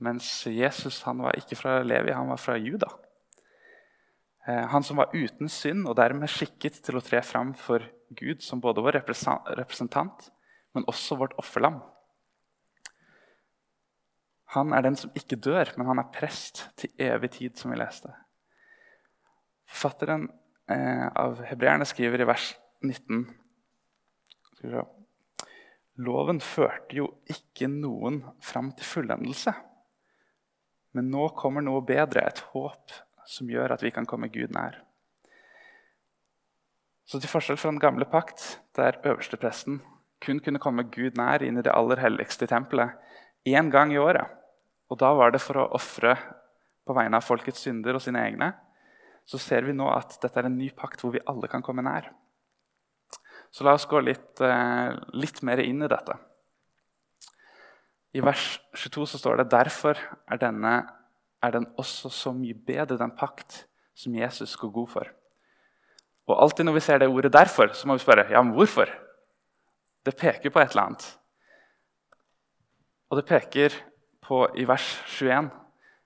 Mens 0.02 0.28
Jesus 0.50 1.04
han 1.06 1.22
var 1.24 1.38
ikke 1.38 1.56
fra 1.60 1.80
Levi, 1.86 2.12
han 2.12 2.32
var 2.32 2.42
fra 2.42 2.58
Juda. 2.58 2.90
Eh, 4.48 4.68
han 4.74 4.84
som 4.84 4.98
var 4.98 5.14
uten 5.14 5.50
synd 5.50 5.88
og 5.88 5.96
dermed 6.00 6.32
skikket 6.32 6.82
til 6.84 6.98
å 6.98 7.06
tre 7.06 7.22
fram 7.26 7.54
for 7.58 7.86
Gud 8.18 8.42
som 8.44 8.60
både 8.60 8.84
vår 8.84 9.00
representant, 9.00 10.32
men 10.76 10.88
også 10.90 11.20
vårt 11.20 11.38
offerlam. 11.40 11.80
Han 14.52 14.74
er 14.76 14.84
den 14.84 14.98
som 15.00 15.14
ikke 15.16 15.40
dør, 15.40 15.72
men 15.78 15.88
han 15.88 16.02
er 16.02 16.12
prest 16.12 16.66
til 16.80 16.92
evig 17.00 17.32
tid, 17.38 17.56
som 17.60 17.72
vi 17.72 17.80
leste. 17.80 18.12
Forfatteren 19.72 20.28
eh, 20.68 21.08
av 21.08 21.40
hebreerne 21.48 21.88
skriver 21.88 22.24
i 22.24 22.28
vers 22.28 22.52
19 22.84 23.24
Loven 26.02 26.42
førte 26.44 26.98
jo 26.98 27.08
ikke 27.30 27.70
noen 27.72 28.20
fram 28.44 28.70
til 28.78 28.86
fullendelse. 28.86 29.54
Men 30.98 31.10
nå 31.14 31.30
kommer 31.38 31.64
noe 31.64 31.82
bedre, 31.88 32.26
et 32.28 32.44
håp 32.52 32.94
som 33.28 33.50
gjør 33.50 33.76
at 33.76 33.84
vi 33.86 33.94
kan 33.96 34.08
komme 34.10 34.30
Gud 34.34 34.52
nær. 34.54 34.82
Så 37.08 37.20
til 37.20 37.32
forskjell 37.32 37.60
fra 37.60 37.72
den 37.72 37.82
gamle 37.82 38.08
pakt, 38.12 38.60
der 38.76 39.00
øverstepresten 39.04 39.80
kun 40.22 40.44
kunne 40.44 40.62
komme 40.62 40.86
Gud 40.92 41.18
nær 41.20 41.44
inn 41.44 41.58
i 41.60 41.66
det 41.66 41.74
aller 41.74 42.00
helligste 42.04 42.48
tempelet 42.48 42.94
én 43.48 43.72
gang 43.74 43.94
i 43.94 44.00
året, 44.00 44.28
og 44.92 45.00
da 45.00 45.14
var 45.16 45.32
det 45.32 45.40
for 45.40 45.62
å 45.62 45.70
ofre 45.78 46.18
på 46.88 46.96
vegne 46.98 47.20
av 47.20 47.24
folkets 47.24 47.64
synder 47.64 47.96
og 47.96 48.04
sine 48.04 48.24
egne, 48.28 48.52
så 49.24 49.40
ser 49.40 49.64
vi 49.64 49.76
nå 49.76 49.88
at 49.94 50.18
dette 50.20 50.42
er 50.42 50.50
en 50.50 50.58
ny 50.58 50.68
pakt 50.76 51.04
hvor 51.04 51.14
vi 51.16 51.24
alle 51.30 51.48
kan 51.48 51.64
komme 51.64 51.86
nær. 51.86 52.10
Så 53.52 53.64
la 53.64 53.76
oss 53.78 53.88
gå 53.88 54.00
litt, 54.04 54.42
eh, 54.44 54.92
litt 55.16 55.42
mer 55.48 55.62
inn 55.64 55.84
i 55.84 55.90
dette. 55.92 56.18
I 58.12 58.24
vers 58.24 58.60
22 58.76 59.06
så 59.08 59.20
står 59.22 59.40
det 59.40 59.52
derfor 59.54 59.96
er, 59.96 60.40
denne, 60.40 60.74
er 61.44 61.52
den 61.56 61.70
også 61.80 62.12
så 62.12 62.34
mye 62.36 62.56
bedre, 62.56 63.00
den 63.00 63.16
pakt 63.16 63.66
som 63.96 64.16
Jesus 64.16 64.58
går 64.60 64.74
god 64.76 64.90
for. 64.92 65.12
Og 66.28 66.36
alltid 66.44 66.68
når 66.68 66.76
vi 66.76 66.84
ser 66.84 67.00
det 67.00 67.08
ordet 67.08 67.32
'derfor', 67.32 67.74
så 67.74 67.88
må 67.88 67.96
vi 67.96 68.04
spørre 68.04 68.30
ja, 68.30 68.42
men 68.42 68.54
hvorfor. 68.54 68.92
Det 70.06 70.18
peker 70.18 70.50
på 70.50 70.60
et 70.60 70.72
eller 70.72 70.84
annet. 70.84 71.18
Og 73.10 73.18
det 73.18 73.26
peker 73.26 73.72
på 74.32 74.46
i 74.56 74.64
vers 74.64 74.88
21 75.20 75.52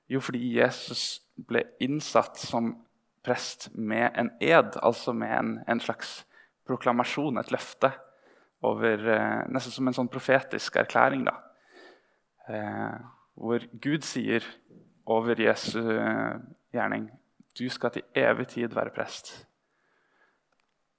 jo 0.09 0.21
fordi 0.21 0.41
Jesus 0.57 1.21
ble 1.35 1.63
innsatt 1.83 2.39
som 2.41 2.73
prest 3.25 3.69
med 3.73 4.13
en 4.17 4.31
ed, 4.41 4.77
altså 4.85 5.13
med 5.17 5.33
en, 5.33 5.53
en 5.67 5.81
slags 5.81 6.23
proklamasjon, 6.65 7.37
et 7.41 7.51
løfte, 7.53 7.91
over, 8.65 9.01
eh, 9.13 9.41
nesten 9.53 9.73
som 9.73 9.89
en 9.89 9.97
sånn 9.97 10.09
profetisk 10.09 10.77
erklæring. 10.81 11.25
da. 11.27 11.35
Eh, 12.49 12.95
hvor 13.35 13.65
Gud 13.81 14.05
sier 14.05 14.45
over 15.05 15.41
Jesu 15.41 15.81
eh, 15.81 16.37
gjerning 16.73 17.09
du 17.55 17.67
skal 17.71 17.93
til 17.95 18.05
evig 18.17 18.47
tid 18.51 18.73
være 18.75 18.93
prest. 18.95 19.31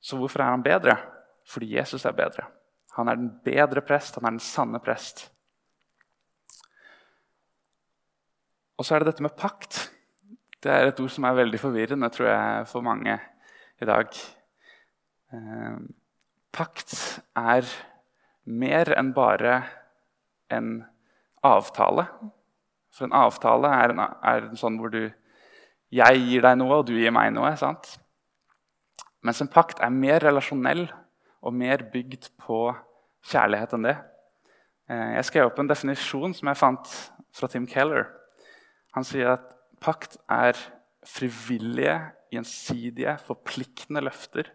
Så 0.00 0.16
hvorfor 0.16 0.42
er 0.42 0.54
han 0.54 0.64
bedre? 0.64 0.96
Fordi 1.46 1.74
Jesus 1.74 2.06
er 2.06 2.14
bedre. 2.16 2.46
Han 2.96 3.08
er 3.08 3.18
den 3.18 3.32
bedre 3.44 3.82
prest, 3.84 4.16
han 4.16 4.24
er 4.24 4.36
den 4.38 4.42
sanne 4.42 4.80
prest. 4.80 5.26
Og 8.76 8.84
så 8.84 8.94
er 8.94 9.02
det 9.02 9.12
dette 9.12 9.24
med 9.24 9.36
pakt. 9.38 9.86
Det 10.62 10.72
er 10.72 10.90
et 10.90 11.00
ord 11.00 11.12
som 11.12 11.24
er 11.24 11.38
veldig 11.38 11.60
forvirrende 11.60 12.10
tror 12.12 12.28
jeg, 12.28 12.66
for 12.68 12.84
mange 12.84 13.16
i 13.80 13.88
dag. 13.88 14.16
Eh, 15.32 15.76
pakt 16.52 16.96
er 17.36 17.68
mer 18.44 18.92
enn 18.96 19.12
bare 19.16 19.60
en 20.52 20.80
avtale. 21.44 22.06
For 22.94 23.08
en 23.08 23.16
avtale 23.16 23.70
er, 23.82 23.94
en, 23.94 24.02
er 24.04 24.50
en 24.50 24.60
sånn 24.60 24.80
hvor 24.80 24.92
du 24.92 25.04
Jeg 25.94 26.18
gir 26.18 26.42
deg 26.42 26.56
noe, 26.58 26.80
og 26.80 26.88
du 26.88 26.96
gir 26.98 27.12
meg 27.14 27.30
noe. 27.30 27.52
sant? 27.56 27.92
Mens 29.22 29.38
en 29.40 29.50
pakt 29.50 29.78
er 29.80 29.92
mer 29.94 30.18
relasjonell 30.24 30.88
og 31.46 31.54
mer 31.54 31.84
bygd 31.92 32.32
på 32.42 32.58
kjærlighet 33.30 33.74
enn 33.76 33.86
det. 33.86 33.94
Eh, 34.90 35.12
jeg 35.16 35.28
skrev 35.28 35.50
opp 35.50 35.60
en 35.62 35.70
definisjon 35.70 36.34
som 36.34 36.50
jeg 36.50 36.58
fant 36.58 36.94
fra 37.36 37.48
Tim 37.50 37.68
Keller. 37.70 38.08
Han 38.96 39.04
sier 39.04 39.34
at 39.34 39.50
pakt 39.84 40.16
er 40.32 40.56
frivillige, 41.06 41.98
gjensidige, 42.32 43.18
forpliktende 43.26 44.02
løfter 44.02 44.48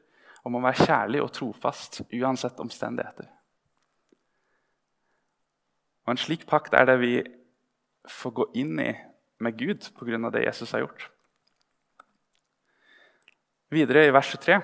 om 0.44 0.58
å 0.58 0.64
være 0.64 0.88
kjærlig 0.88 1.22
og 1.22 1.32
trofast 1.36 2.02
uansett 2.10 2.60
omstendigheter. 2.60 3.30
Og 6.06 6.16
En 6.16 6.20
slik 6.20 6.48
pakt 6.50 6.74
er 6.74 6.90
det 6.90 6.98
vi 7.00 7.16
får 8.10 8.34
gå 8.40 8.48
inn 8.58 8.80
i 8.82 8.92
med 9.42 9.58
Gud 9.58 9.88
pga. 9.98 10.30
det 10.30 10.46
Jesus 10.46 10.72
har 10.72 10.82
gjort. 10.82 11.10
Videre 13.70 14.08
i 14.08 14.12
vers 14.12 14.28
23. 14.34 14.60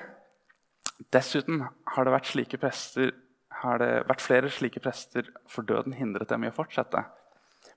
Dessuten 1.14 1.62
har 1.62 2.04
det, 2.04 2.12
vært 2.12 2.60
prester, 2.60 3.14
har 3.62 3.78
det 3.78 4.08
vært 4.10 4.22
flere 4.22 4.50
slike 4.50 4.80
prester, 4.80 5.30
for 5.48 5.62
døden 5.62 5.94
hindret 5.94 6.30
dem 6.30 6.44
i 6.44 6.50
å 6.50 6.56
fortsette. 6.56 7.06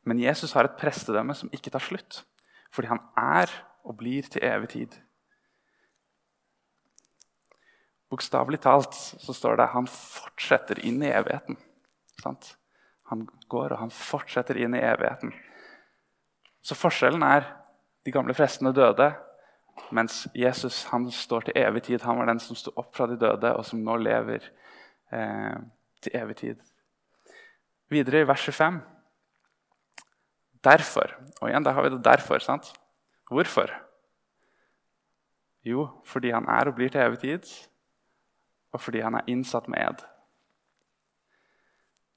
Men 0.05 0.21
Jesus 0.23 0.53
har 0.57 0.67
et 0.67 0.79
prestedømme 0.81 1.35
som 1.37 1.51
ikke 1.55 1.73
tar 1.73 1.85
slutt, 1.85 2.23
fordi 2.73 2.91
han 2.93 3.03
er 3.19 3.53
og 3.85 3.97
blir 4.01 4.27
til 4.29 4.45
evig 4.45 4.73
tid. 4.75 4.97
Bokstavelig 8.11 8.61
talt 8.65 8.95
så 8.95 9.35
står 9.35 9.57
det 9.57 9.69
at 9.69 9.75
han 9.77 9.87
fortsetter 9.91 10.81
inn 10.87 11.03
i 11.05 11.13
evigheten. 11.15 11.59
Sant? 12.21 12.57
Han 13.11 13.27
går, 13.51 13.75
og 13.75 13.83
han 13.85 13.93
fortsetter 13.95 14.59
inn 14.59 14.75
i 14.75 14.83
evigheten. 14.83 15.33
Så 16.63 16.77
forskjellen 16.77 17.23
er 17.27 17.47
de 18.05 18.13
gamle 18.15 18.35
prestene 18.37 18.73
døde, 18.75 19.13
mens 19.95 20.25
Jesus 20.37 20.83
han 20.91 21.07
står 21.15 21.49
til 21.49 21.59
evig 21.59 21.85
tid. 21.87 22.03
Han 22.05 22.19
var 22.21 22.29
den 22.31 22.43
som 22.43 22.59
sto 22.59 22.75
opp 22.79 22.93
fra 22.97 23.07
de 23.11 23.17
døde, 23.19 23.55
og 23.55 23.65
som 23.67 23.83
nå 23.85 23.97
lever 24.03 24.45
eh, 25.15 25.57
til 26.03 26.19
evig 26.19 26.37
tid. 26.43 26.67
Videre 27.91 28.23
i 28.23 28.29
vers 28.29 28.45
25. 28.47 28.81
Derfor. 30.65 31.15
Og 31.41 31.49
igjen, 31.49 31.65
der 31.65 31.73
har 31.73 31.83
vi 31.83 31.97
det 31.97 32.07
'derfor'. 32.07 32.39
sant? 32.39 32.73
Hvorfor? 33.31 33.71
Jo, 35.65 35.89
fordi 36.05 36.31
han 36.31 36.49
er 36.49 36.69
og 36.69 36.75
blir 36.75 36.89
til 36.89 37.01
evig 37.01 37.19
tid, 37.21 37.45
og 38.73 38.81
fordi 38.81 39.01
han 39.01 39.15
er 39.15 39.27
innsatt 39.27 39.69
med 39.69 39.79
ed. 39.79 40.05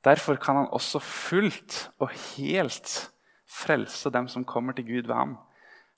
Derfor 0.03 0.35
kan 0.35 0.55
han 0.55 0.71
også 0.71 0.99
fullt 0.99 1.89
og 1.99 2.09
helt 2.09 3.11
frelse 3.47 4.09
dem 4.09 4.27
som 4.27 4.45
kommer 4.45 4.73
til 4.73 4.85
Gud 4.85 5.07
ved 5.07 5.15
ham, 5.15 5.37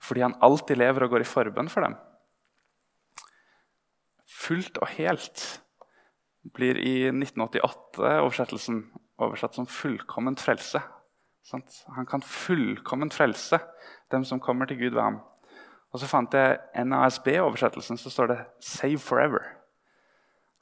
fordi 0.02 0.22
han 0.22 0.36
alltid 0.42 0.76
lever 0.76 1.04
og 1.04 1.10
går 1.10 1.20
i 1.20 1.30
forbønn 1.30 1.70
for 1.70 1.82
dem. 1.82 1.96
Fullt 4.26 4.78
og 4.78 4.88
helt 4.88 5.62
blir 6.54 6.78
i 6.78 7.10
1988-oversettelsen 7.10 8.84
oversatt 9.18 9.56
som 9.56 9.66
'fullkomment 9.66 10.40
frelse'. 10.40 10.95
Han 11.96 12.06
kan 12.06 12.22
fullkomment 12.22 13.14
frelse 13.14 13.60
dem 14.12 14.26
som 14.26 14.40
kommer 14.40 14.66
til 14.66 14.80
Gud 14.80 14.94
ved 14.94 15.02
ham. 15.02 15.20
Og 15.94 16.00
så 16.00 16.08
fant 16.08 16.34
jeg 16.34 16.58
NASB-oversettelsen, 16.86 17.98
så 17.98 18.10
står 18.10 18.28
det 18.28 18.46
'save 18.60 19.00
forever'. 19.00 19.46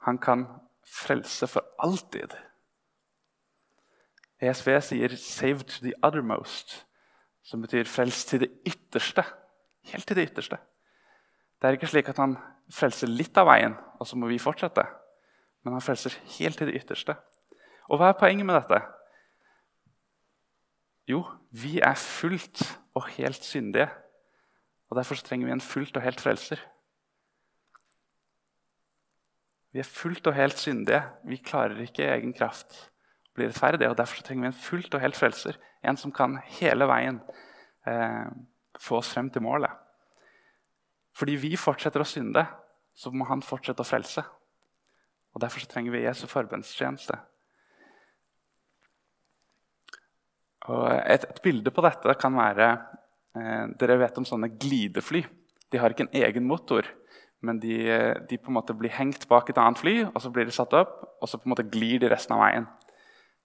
Han 0.00 0.18
kan 0.18 0.46
frelse 0.86 1.46
for 1.46 1.64
alltid. 1.78 2.28
ESV 4.40 4.80
sier 4.80 5.08
'save 5.08 5.58
to 5.58 5.80
the 5.82 5.92
uttermost', 6.06 6.86
som 7.42 7.62
betyr 7.62 7.84
'frels 7.84 8.24
til 8.24 8.40
det 8.40 8.50
ytterste'. 8.68 9.24
Helt 9.84 10.06
til 10.06 10.16
det 10.16 10.30
ytterste. 10.30 10.56
Det 11.62 11.68
er 11.68 11.72
ikke 11.72 11.86
slik 11.86 12.08
at 12.08 12.16
han 12.16 12.36
frelser 12.72 13.06
litt 13.06 13.36
av 13.36 13.46
veien, 13.46 13.74
og 14.00 14.06
så 14.06 14.16
må 14.16 14.26
vi 14.26 14.38
fortsette. 14.38 14.86
Men 15.64 15.72
han 15.72 15.82
frelser 15.82 16.10
helt 16.38 16.58
til 16.58 16.66
det 16.66 16.74
ytterste. 16.82 17.16
Og 17.88 17.98
hva 17.98 18.08
er 18.08 18.18
poenget 18.20 18.46
med 18.46 18.54
dette? 18.54 18.82
Jo, 21.08 21.24
vi 21.50 21.78
er 21.84 21.94
fullt 21.94 22.62
og 22.94 23.06
helt 23.16 23.44
syndige. 23.44 23.88
Og 24.90 24.96
Derfor 24.96 25.14
trenger 25.14 25.46
vi 25.46 25.52
en 25.52 25.60
fullt 25.60 25.96
og 25.96 26.02
helt 26.02 26.20
frelser. 26.20 26.60
Vi 29.72 29.78
er 29.78 29.88
fullt 29.90 30.26
og 30.26 30.34
helt 30.34 30.58
syndige. 30.58 31.02
Vi 31.24 31.36
klarer 31.36 31.80
ikke 31.82 32.06
egen 32.06 32.32
kraft 32.32 32.76
å 33.32 33.34
bli 33.34 33.48
rettferdige. 33.48 33.90
og 33.90 33.98
Derfor 33.98 34.22
trenger 34.22 34.46
vi 34.46 34.52
en 34.52 34.62
fullt 34.64 34.94
og 34.94 35.02
helt 35.02 35.16
frelser. 35.16 35.58
En 35.82 35.96
som 35.96 36.12
kan 36.12 36.38
hele 36.60 36.86
veien 36.88 37.20
eh, 37.86 38.30
få 38.80 39.00
oss 39.02 39.10
frem 39.12 39.30
til 39.30 39.42
målet. 39.42 39.70
Fordi 41.14 41.34
vi 41.38 41.56
fortsetter 41.56 42.00
å 42.00 42.08
synde, 42.08 42.46
så 42.94 43.10
må 43.10 43.26
han 43.28 43.42
fortsette 43.42 43.82
å 43.82 43.88
frelse. 43.88 44.24
Og 45.34 45.42
Derfor 45.42 45.66
trenger 45.66 45.92
vi 45.92 46.06
Jesu 46.06 46.26
forbønnstjeneste. 46.30 47.18
Et, 50.64 51.24
et, 51.28 51.40
bilde 51.44 51.72
på 51.74 51.82
dette 51.84 52.14
kan 52.16 52.36
være 52.38 52.68
eh, 53.36 53.64
Dere 53.80 53.98
vet 54.00 54.20
om 54.20 54.24
sånne 54.24 54.48
glidefly. 54.56 55.24
De 55.72 55.80
har 55.80 55.92
ikke 55.92 56.06
en 56.06 56.16
egen 56.22 56.46
motor, 56.48 56.86
men 57.44 57.58
de, 57.60 57.76
de, 58.30 58.38
på 58.38 58.48
en 58.48 58.56
måte 58.56 58.76
blir 58.78 58.94
hengt 58.94 59.26
bak 59.28 59.50
et 59.50 59.60
annet 59.60 59.80
fly, 59.80 59.94
og 60.06 60.22
så 60.22 60.30
blir 60.32 60.48
de 60.48 60.54
satt 60.54 60.72
opp, 60.78 61.02
og 61.20 61.28
så 61.28 61.40
på 61.40 61.48
en 61.48 61.52
måte 61.52 61.66
glir 61.68 62.00
de 62.00 62.08
resten 62.08 62.36
av 62.36 62.44
veien. 62.44 62.68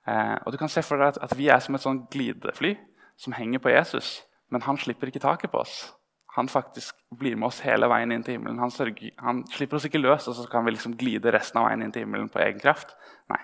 Eh, 0.07 0.35
og 0.45 0.53
du 0.53 0.59
kan 0.61 0.71
se 0.71 0.83
for 0.85 1.01
deg 1.01 1.13
at, 1.13 1.21
at, 1.25 1.35
Vi 1.37 1.49
er 1.51 1.59
som 1.63 1.75
et 1.75 1.83
sånn 1.83 2.05
glidefly 2.11 2.75
som 3.19 3.35
henger 3.35 3.61
på 3.63 3.73
Jesus, 3.73 4.21
men 4.53 4.63
han 4.65 4.79
slipper 4.79 5.11
ikke 5.11 5.23
taket 5.23 5.51
på 5.51 5.59
oss. 5.61 5.91
Han 6.37 6.47
faktisk 6.47 6.95
blir 7.19 7.35
med 7.35 7.49
oss 7.49 7.59
hele 7.65 7.89
veien 7.91 8.13
inn 8.13 8.23
til 8.23 8.37
himmelen. 8.37 8.61
Han, 8.61 8.71
sørger, 8.71 9.11
han 9.19 9.43
slipper 9.51 9.79
oss 9.79 9.89
ikke 9.89 10.01
løs, 10.01 10.29
og 10.29 10.37
så 10.37 10.45
kan 10.49 10.63
vi 10.65 10.75
liksom 10.75 10.95
glide 10.97 11.33
resten 11.35 11.59
av 11.59 11.67
veien 11.67 11.83
inn 11.83 11.93
til 11.93 12.05
himmelen 12.05 12.29
på 12.31 12.39
egen 12.45 12.61
kraft. 12.61 12.93
Nei, 13.33 13.41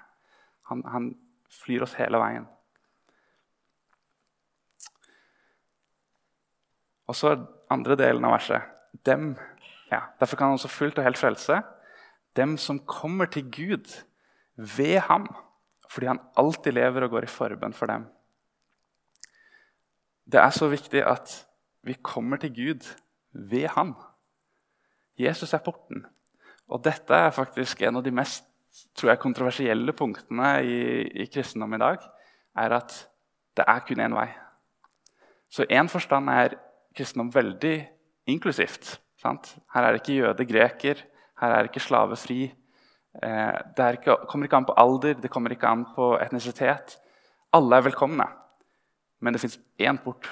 han, 0.70 0.86
han 0.94 1.10
flyr 1.64 1.84
oss 1.84 1.98
hele 2.00 2.22
veien. 2.22 2.48
Og 7.08 7.16
så 7.16 7.36
andre 7.72 7.96
delen 8.00 8.26
av 8.26 8.36
verset. 8.38 8.62
Dem, 9.06 9.36
ja, 9.92 10.02
derfor 10.20 10.38
kan 10.38 10.50
han 10.50 10.60
også 10.60 10.72
fullt 10.72 10.98
og 10.98 11.06
helt 11.06 11.22
frelse 11.22 11.62
dem 12.36 12.58
som 12.58 12.80
kommer 12.80 13.26
til 13.26 13.52
Gud 13.52 14.04
ved 14.56 15.00
ham, 15.00 15.28
fordi 15.90 16.08
han 16.08 16.20
alltid 16.38 16.72
lever 16.72 17.04
og 17.04 17.10
går 17.10 17.28
i 17.28 17.32
forbønn 17.32 17.74
for 17.74 17.86
dem. 17.86 18.08
Det 20.26 20.40
er 20.42 20.50
så 20.50 20.68
viktig 20.68 21.04
at 21.06 21.46
vi 21.86 21.94
kommer 22.04 22.38
til 22.38 22.56
Gud 22.56 22.96
ved 23.32 23.68
ham. 23.68 23.96
Jesus 25.20 25.54
er 25.54 25.64
porten. 25.64 26.06
Og 26.68 26.84
dette 26.84 27.14
er 27.14 27.32
faktisk 27.32 27.82
en 27.82 27.96
av 27.96 28.04
de 28.04 28.12
mest 28.12 28.46
tror 28.96 29.10
jeg, 29.10 29.20
kontroversielle 29.20 29.94
punktene 29.94 30.50
i, 30.66 30.80
i 31.24 31.26
kristendom 31.32 31.74
i 31.74 31.80
dag. 31.80 31.98
er 32.56 32.72
at 32.72 33.08
det 33.58 33.64
er 33.68 33.80
kun 33.80 34.00
én 34.00 34.16
vei. 34.16 34.28
Så 35.50 35.66
én 35.72 35.88
forstand 35.88 36.30
er 36.30 36.58
kristendom 36.96 37.32
veldig 37.34 37.76
inklusivt. 38.32 38.96
Sant? 39.22 39.56
Her 39.74 39.84
er 39.84 39.96
det 39.96 40.02
ikke 40.04 40.20
jøde, 40.20 40.46
greker, 40.46 41.02
her 41.42 41.52
er 41.52 41.64
det 41.64 41.72
ikke 41.72 41.84
slavefri. 41.84 42.40
Eh, 43.24 43.60
det 43.78 43.92
ikke, 44.00 44.18
kommer 44.30 44.48
ikke 44.48 44.60
an 44.60 44.68
på 44.68 44.76
alder, 44.78 45.20
det 45.20 45.32
kommer 45.32 45.52
ikke 45.52 45.68
an 45.68 45.86
på 45.96 46.16
etnisitet. 46.22 46.98
Alle 47.54 47.78
er 47.78 47.88
velkomne. 47.88 48.28
Men 49.20 49.34
det 49.34 49.42
fins 49.42 49.60
én 49.82 49.98
port, 50.04 50.28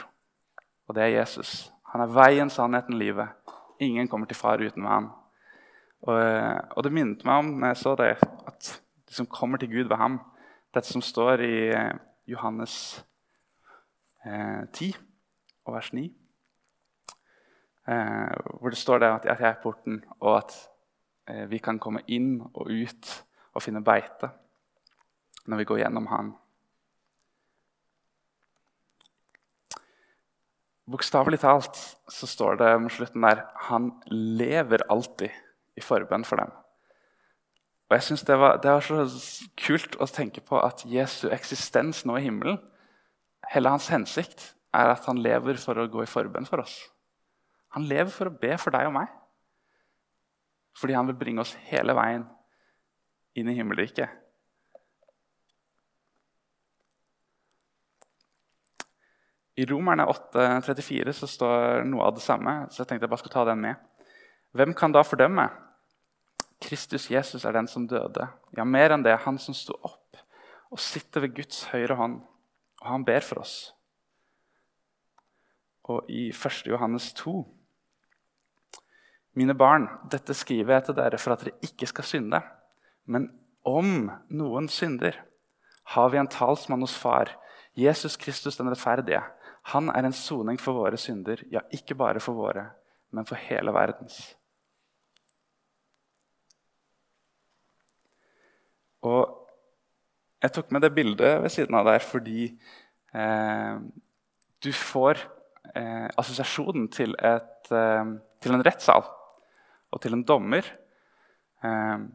og 0.88 0.96
det 0.96 1.03
er 1.03 1.20
Jesus. 1.20 1.72
Han 1.93 2.01
er 2.03 2.12
veien, 2.12 2.50
sannheten, 2.50 2.98
livet. 3.00 3.29
Ingen 3.79 4.08
kommer 4.08 4.27
til 4.27 4.38
far 4.38 4.62
uten 4.62 4.86
ham. 4.86 5.12
Og, 6.03 6.20
og, 6.75 6.84
det 6.84 6.91
minnet 6.91 7.24
meg 7.25 7.39
om 7.39 7.53
når 7.62 7.72
jeg 7.72 7.79
så 7.79 7.96
det, 7.96 8.10
at 8.20 8.70
de 9.08 9.15
som 9.15 9.29
kommer 9.29 9.58
til 9.58 9.72
Gud 9.72 9.88
ved 9.88 9.98
ham 9.98 10.20
Dette 10.74 10.89
som 10.89 11.03
står 11.05 11.43
i 11.46 11.55
eh, 11.70 11.93
Johannes 12.27 13.05
eh, 14.25 14.65
10 14.74 14.96
og 15.65 15.75
vers 15.75 15.91
9. 15.93 16.08
Eh, 17.84 18.36
hvor 18.60 18.72
det 18.72 18.80
står 18.80 19.04
at, 19.04 19.25
jeg 19.28 19.44
er 19.44 19.60
porten, 19.60 20.00
og 20.22 20.38
at 20.38 20.54
eh, 21.28 21.44
vi 21.52 21.60
kan 21.60 21.82
komme 21.84 22.04
inn 22.08 22.38
og 22.54 22.72
ut 22.72 23.12
og 23.54 23.63
finne 23.63 23.84
beite 23.84 24.32
når 25.44 25.60
vi 25.60 25.68
går 25.68 25.82
gjennom 25.82 26.08
Han. 26.08 26.32
Bokstavelig 30.88 31.42
talt 31.44 31.80
så 32.12 32.28
står 32.28 32.60
det 32.60 32.72
mot 32.80 32.92
slutten 32.92 33.24
der 33.24 33.44
Han 33.68 33.92
lever 34.12 34.84
alltid 34.92 35.32
i 35.75 35.84
forbønn 35.84 36.24
for 36.28 36.40
dem. 36.40 36.52
Og 37.90 37.98
jeg 37.98 38.08
synes 38.08 38.24
det 38.24 38.40
var, 38.40 38.58
det 38.63 38.72
var, 38.72 38.84
så 38.84 39.48
kult 39.60 40.00
å 40.00 40.08
tenke 40.08 40.42
på 40.42 40.60
at 40.60 40.86
Jesu 40.88 41.28
eksistens 41.36 42.06
nå 42.08 42.16
i 42.18 42.24
himmelen 42.25 42.62
Hele 43.52 43.70
hans 43.70 43.90
hensikt 43.92 44.54
er 44.74 44.90
at 44.96 45.04
han 45.06 45.20
lever 45.22 45.60
for 45.60 45.78
å 45.78 45.90
gå 45.92 46.06
i 46.06 46.10
forbønn 46.10 46.48
for 46.48 46.63
oss. 46.63 46.78
Han 47.74 47.88
lever 47.89 48.12
for 48.13 48.30
å 48.30 48.38
be 48.38 48.56
for 48.62 48.75
deg 48.75 48.89
og 48.89 48.96
meg. 48.96 49.12
Fordi 50.77 50.96
han 50.98 51.10
vil 51.10 51.18
bringe 51.18 51.44
oss 51.44 51.56
hele 51.70 51.96
veien 51.98 52.25
inn 53.38 53.50
i 53.50 53.56
himmelriket. 53.58 54.20
I 59.53 59.65
Romerne 59.70 60.06
8,34 60.10 61.13
så 61.13 61.30
står 61.30 61.84
noe 61.86 62.08
av 62.08 62.15
det 62.18 62.24
samme, 62.25 62.63
så 62.74 62.82
jeg 62.82 62.89
tenkte 62.89 63.06
jeg 63.06 63.12
bare 63.12 63.22
skulle 63.22 63.36
ta 63.36 63.46
den 63.46 63.62
med. 63.62 63.77
Hvem 64.58 64.74
kan 64.77 64.94
da 64.94 65.03
fordømme? 65.06 65.46
Kristus 66.63 67.10
Jesus 67.12 67.46
er 67.46 67.53
den 67.53 67.68
som 67.70 67.86
døde. 67.89 68.25
Ja, 68.58 68.65
mer 68.65 68.96
enn 68.96 69.06
det, 69.06 69.13
han 69.25 69.38
som 69.42 69.53
sto 69.58 69.75
opp 69.82 70.18
og 70.74 70.82
sitter 70.82 71.22
ved 71.22 71.36
Guds 71.38 71.68
høyre 71.70 71.98
hånd. 72.00 72.22
Og 72.82 72.88
han 72.89 73.06
ber 73.06 73.22
for 73.25 73.44
oss. 73.44 73.74
Og 75.84 76.10
i 76.10 76.32
1. 76.32 76.63
Johannes 76.72 77.12
2.: 77.20 77.44
Mine 79.34 79.56
barn, 79.58 79.88
dette 80.12 80.36
skriver 80.38 80.75
jeg 80.75 80.86
til 80.88 80.98
dere 80.98 81.20
for 81.22 81.34
at 81.34 81.44
dere 81.46 81.66
ikke 81.66 81.88
skal 81.90 82.06
synde. 82.06 82.42
Men 83.10 83.32
om 83.66 84.12
noen 84.30 84.68
synder, 84.70 85.18
har 85.96 86.12
vi 86.13 86.20
en 86.22 86.30
talsmann 86.32 86.84
hos 86.86 86.96
Far, 86.96 87.32
Jesus 87.75 88.16
Kristus 88.18 88.60
den 88.60 88.70
rettferdige. 88.70 89.24
Han 89.74 89.90
er 89.90 90.06
en 90.06 90.16
soning 90.16 90.60
for 90.62 90.78
våre 90.78 91.00
synder, 91.00 91.42
ja, 91.52 91.63
ikke 91.74 91.98
bare 91.98 92.22
for 92.24 92.38
våre, 92.38 92.68
men 93.12 93.25
for 93.25 93.40
hele 93.40 93.74
verdens. 93.74 94.20
Og 99.04 99.40
jeg 100.44 100.52
tok 100.56 100.72
med 100.72 100.84
det 100.84 100.94
bildet 100.96 101.42
ved 101.44 101.52
siden 101.52 101.75
av 101.75 101.88
der 101.88 102.04
fordi 102.04 102.46
eh, 103.15 103.76
du 104.63 104.72
får 104.76 105.19
eh, 105.76 106.08
assosiasjonen 106.19 106.88
til, 106.91 107.15
eh, 107.19 107.39
til, 107.67 108.56
en 108.56 108.63
rettssal 108.63 109.04
og 109.93 110.01
til 110.01 110.17
en 110.17 110.25
dommer. 110.25 110.65
Eh, 111.63 112.06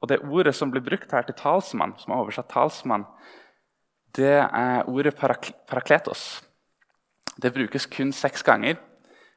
og 0.00 0.08
det 0.08 0.22
ordet 0.24 0.54
som 0.56 0.72
blir 0.72 0.84
brukt 0.84 1.12
her 1.12 1.26
til 1.28 1.36
talsmann, 1.36 1.94
som 2.00 2.14
er 2.14 2.22
oversatt 2.22 2.48
talsmann, 2.52 3.04
det 4.16 4.40
er 4.42 4.88
ordet 4.90 5.14
parak 5.18 5.52
parakletos. 5.70 6.40
Det 7.40 7.52
brukes 7.54 7.86
kun 7.86 8.12
seks 8.12 8.42
ganger 8.42 8.80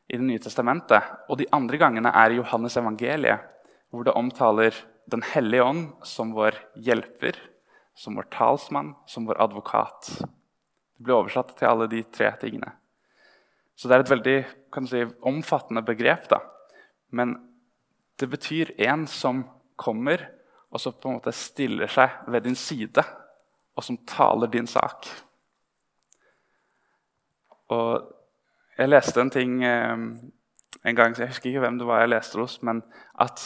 i 0.09 0.17
Det 0.17 0.25
nye 0.25 0.39
testamentet. 0.39 1.03
Og 1.29 1.37
de 1.39 1.47
andre 1.51 1.77
gangene 1.77 2.11
er 2.11 2.31
i 2.31 2.39
Johannes 2.39 2.75
evangeliet, 2.77 3.39
hvor 3.89 4.03
det 4.03 4.13
omtaler 4.13 4.73
den 5.07 5.21
hellige 5.21 5.63
ånd 5.63 5.85
som 6.03 6.33
vår 6.33 6.57
hjelper, 6.75 7.37
som 7.95 8.15
vår 8.15 8.27
talsmann, 8.33 8.95
som 9.07 9.25
vår 9.25 9.39
advokat. 9.41 10.09
Det 10.19 11.05
blir 11.05 11.21
oversatt 11.21 11.55
til 11.57 11.69
alle 11.69 11.87
de 11.87 12.03
tre 12.03 12.31
tingene. 12.41 12.73
Så 13.75 13.87
det 13.87 13.95
er 13.95 14.03
et 14.03 14.11
veldig 14.11 14.37
si, 14.89 15.05
omfattende 15.21 15.83
begrep. 15.85 16.27
da. 16.29 16.41
Men 17.11 17.35
det 18.23 18.29
betyr 18.31 18.71
en 18.87 19.03
som 19.11 19.43
kommer 19.75 20.21
og 20.71 20.79
som 20.79 20.95
på 20.95 21.09
en 21.09 21.17
måte 21.19 21.33
stiller 21.35 21.91
seg 21.91 22.23
ved 22.31 22.45
din 22.47 22.55
side, 22.57 23.03
og 23.75 23.83
som 23.85 23.99
taler 24.07 24.49
din 24.49 24.69
sak. 24.69 25.09
Og 27.73 28.07
jeg 28.77 28.89
leste 28.89 29.21
en 29.21 29.33
ting 29.33 29.59
eh, 29.67 30.05
en 30.83 30.97
gang, 30.97 31.13
jeg 31.17 31.29
husker 31.29 31.51
ikke 31.51 31.65
hvem 31.65 31.77
det 31.81 31.87
var 31.89 32.01
jeg 32.01 32.13
leste 32.13 32.39
hos, 32.39 32.57
men 32.65 32.81
at 33.21 33.43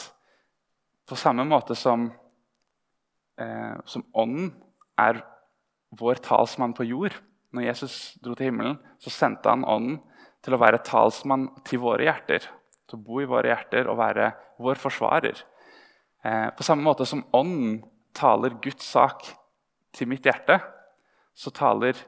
på 1.08 1.18
samme 1.18 1.44
måte 1.48 1.76
som, 1.76 2.08
eh, 3.40 3.76
som 3.84 4.06
Ånden 4.14 4.52
er 4.98 5.20
vår 5.98 6.20
talsmann 6.24 6.74
på 6.76 6.84
jord 6.84 7.14
Når 7.50 7.64
Jesus 7.64 8.18
dro 8.20 8.34
til 8.36 8.50
himmelen, 8.50 8.74
så 9.00 9.10
sendte 9.10 9.48
han 9.48 9.64
Ånden 9.64 10.02
til 10.44 10.52
å 10.52 10.60
være 10.60 10.82
talsmann 10.84 11.46
til 11.64 11.80
våre 11.80 12.04
hjerter. 12.04 12.44
Til 12.88 12.98
å 12.98 13.04
bo 13.04 13.20
i 13.22 13.28
våre 13.28 13.52
hjerter 13.52 13.88
og 13.90 13.98
være 14.00 14.30
vår 14.64 14.80
forsvarer. 14.80 15.42
Eh, 16.24 16.48
på 16.56 16.66
samme 16.66 16.86
måte 16.86 17.06
som 17.06 17.26
Ånden 17.36 17.82
taler 18.16 18.56
Guds 18.62 18.88
sak 18.88 19.26
til 19.94 20.08
mitt 20.10 20.26
hjerte, 20.26 20.58
så 21.36 21.52
taler 21.54 21.98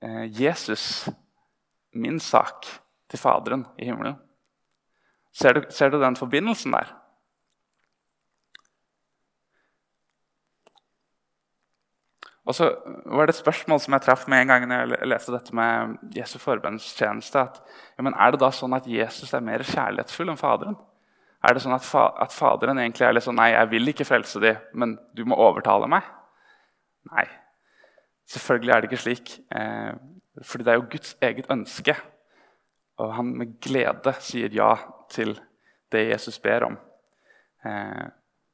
eh, 0.00 0.24
Jesus 0.30 1.08
min 1.94 2.20
sak 2.22 2.66
til 3.10 3.20
Faderen 3.20 3.66
i 3.78 3.90
himmelen. 3.90 4.16
Ser 5.34 5.58
du, 5.58 5.64
ser 5.70 5.90
du 5.90 5.98
den 6.00 6.16
forbindelsen 6.16 6.74
der? 6.74 6.94
Og 12.44 12.52
så 12.52 12.66
var 13.08 13.24
det 13.24 13.34
et 13.34 13.40
spørsmål 13.40 13.78
som 13.80 13.94
jeg 13.96 14.04
traff 14.04 14.26
med 14.28 14.42
en 14.42 14.50
gang 14.50 14.66
når 14.68 14.98
jeg 14.98 15.08
leste 15.08 15.32
dette 15.32 15.54
med 15.56 15.94
Jesu 16.12 16.36
forbønnstjeneste. 16.42 17.40
at 17.40 17.60
ja, 17.96 18.04
Er 18.04 18.34
det 18.34 18.40
da 18.40 18.50
sånn 18.52 18.76
at 18.76 18.86
Jesus 18.86 19.32
er 19.32 19.40
mer 19.40 19.64
kjærlighetsfull 19.64 20.28
enn 20.28 20.40
Faderen? 20.40 20.76
Er 21.44 21.54
det 21.54 21.62
sånn 21.64 21.76
at, 21.76 21.84
fa 21.84 22.10
at 22.20 22.32
Faderen 22.32 22.78
egentlig 22.78 23.06
er 23.06 23.16
litt 23.16 23.24
sånn 23.24 23.36
Nei, 23.40 23.50
jeg 23.52 23.70
vil 23.70 23.88
ikke 23.88 24.08
frelse 24.08 24.40
dem, 24.40 24.60
men 24.74 24.98
du 25.16 25.24
må 25.24 25.38
overtale 25.40 25.88
meg? 25.88 26.04
Nei. 27.12 27.24
Selvfølgelig 28.28 28.74
er 28.74 28.80
det 28.80 28.90
ikke 28.90 29.04
slik. 29.04 29.32
Eh, 29.48 29.94
fordi 30.44 30.64
det 30.64 30.72
er 30.72 30.78
jo 30.80 30.90
Guds 30.92 31.16
eget 31.24 31.48
ønske. 31.52 31.96
Og 33.00 33.16
han 33.16 33.32
med 33.40 33.56
glede 33.64 34.12
sier 34.20 34.52
ja 34.52 34.74
til 35.12 35.32
det 35.92 36.10
Jesus 36.10 36.38
ber 36.44 36.68
om. 36.68 36.78
Eh, 37.64 38.04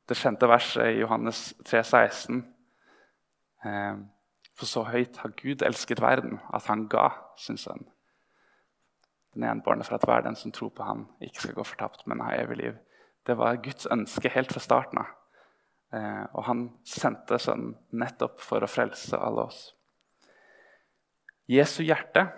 det 0.07 0.19
kjente 0.19 0.47
verset 0.51 0.95
i 0.95 1.03
Johannes 1.03 1.49
3, 1.67 1.83
16 1.83 2.39
Ehm, 2.39 2.60
for 3.61 4.69
så 4.69 4.85
høyt 4.89 5.19
har 5.21 5.35
Gud 5.37 5.63
elsket 5.67 6.01
verden, 6.01 6.39
at 6.55 6.69
han 6.71 6.87
ga 6.89 7.11
sin 7.41 7.59
sønn. 7.61 7.87
Den 9.35 9.47
enbårne 9.47 9.85
for 9.87 9.99
at 9.99 10.07
hver 10.09 10.25
den 10.27 10.37
som 10.37 10.53
tror 10.53 10.73
på 10.75 10.85
ham, 10.85 11.07
ikke 11.21 11.45
skal 11.45 11.57
gå 11.59 11.65
fortapt, 11.69 12.07
men 12.07 12.23
ha 12.25 12.33
evig 12.41 12.57
liv. 12.63 12.79
Det 13.27 13.37
var 13.39 13.61
Guds 13.63 13.87
ønske 13.93 14.33
helt 14.33 14.53
fra 14.53 14.63
starten 14.65 15.03
av. 15.03 15.13
Ehm, 15.95 16.27
og 16.33 16.45
han 16.49 16.63
sendte 16.87 17.39
sønnen 17.43 17.77
nettopp 17.93 18.41
for 18.43 18.65
å 18.65 18.71
frelse 18.71 19.19
alle 19.19 19.47
oss. 19.51 19.63
Jesu 21.51 21.83
hjerte 21.83 22.29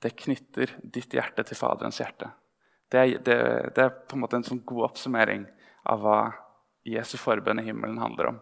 det 0.00 0.14
knytter 0.16 0.76
ditt 0.80 1.12
hjerte 1.12 1.44
til 1.44 1.58
Faderens 1.58 1.98
hjerte. 2.00 2.30
Det 2.90 3.00
er, 3.00 3.18
det, 3.20 3.36
det 3.76 3.82
er 3.84 3.90
på 4.08 4.16
en 4.16 4.22
måte 4.24 4.38
en 4.38 4.46
sånn 4.46 4.62
god 4.66 4.90
oppsummering 4.90 5.44
av 5.92 6.00
hva 6.00 6.20
Jesu 6.88 7.18
forbønn 7.20 7.60
i 7.60 7.66
himmelen 7.66 8.00
handler 8.00 8.32
om. 8.32 8.38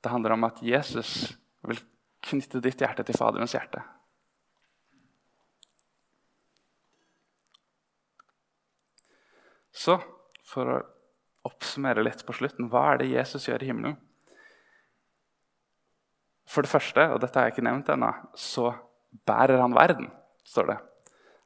Det 0.00 0.12
handler 0.12 0.34
om 0.36 0.46
at 0.48 0.60
Jesus 0.64 1.32
vil 1.68 1.80
knytte 2.24 2.60
ditt 2.64 2.80
hjerte 2.80 3.04
til 3.04 3.16
Faderens 3.16 3.54
hjerte. 3.56 3.82
Så 9.70 9.96
for 10.44 10.72
å 10.72 10.78
oppsummere 11.48 12.04
litt 12.04 12.24
på 12.26 12.34
slutten 12.36 12.68
hva 12.72 12.90
er 12.92 13.00
det 13.00 13.12
Jesus 13.12 13.46
gjør 13.48 13.62
i 13.64 13.70
himmelen? 13.70 13.98
For 16.50 16.66
det 16.66 16.72
første, 16.72 17.04
og 17.14 17.20
dette 17.22 17.38
har 17.38 17.46
jeg 17.46 17.54
ikke 17.54 17.68
nevnt 17.68 17.92
ennå, 17.94 18.10
så 18.34 18.72
bærer 19.26 19.62
han 19.62 19.76
verden. 19.76 20.10
står 20.44 20.66
det. 20.66 20.78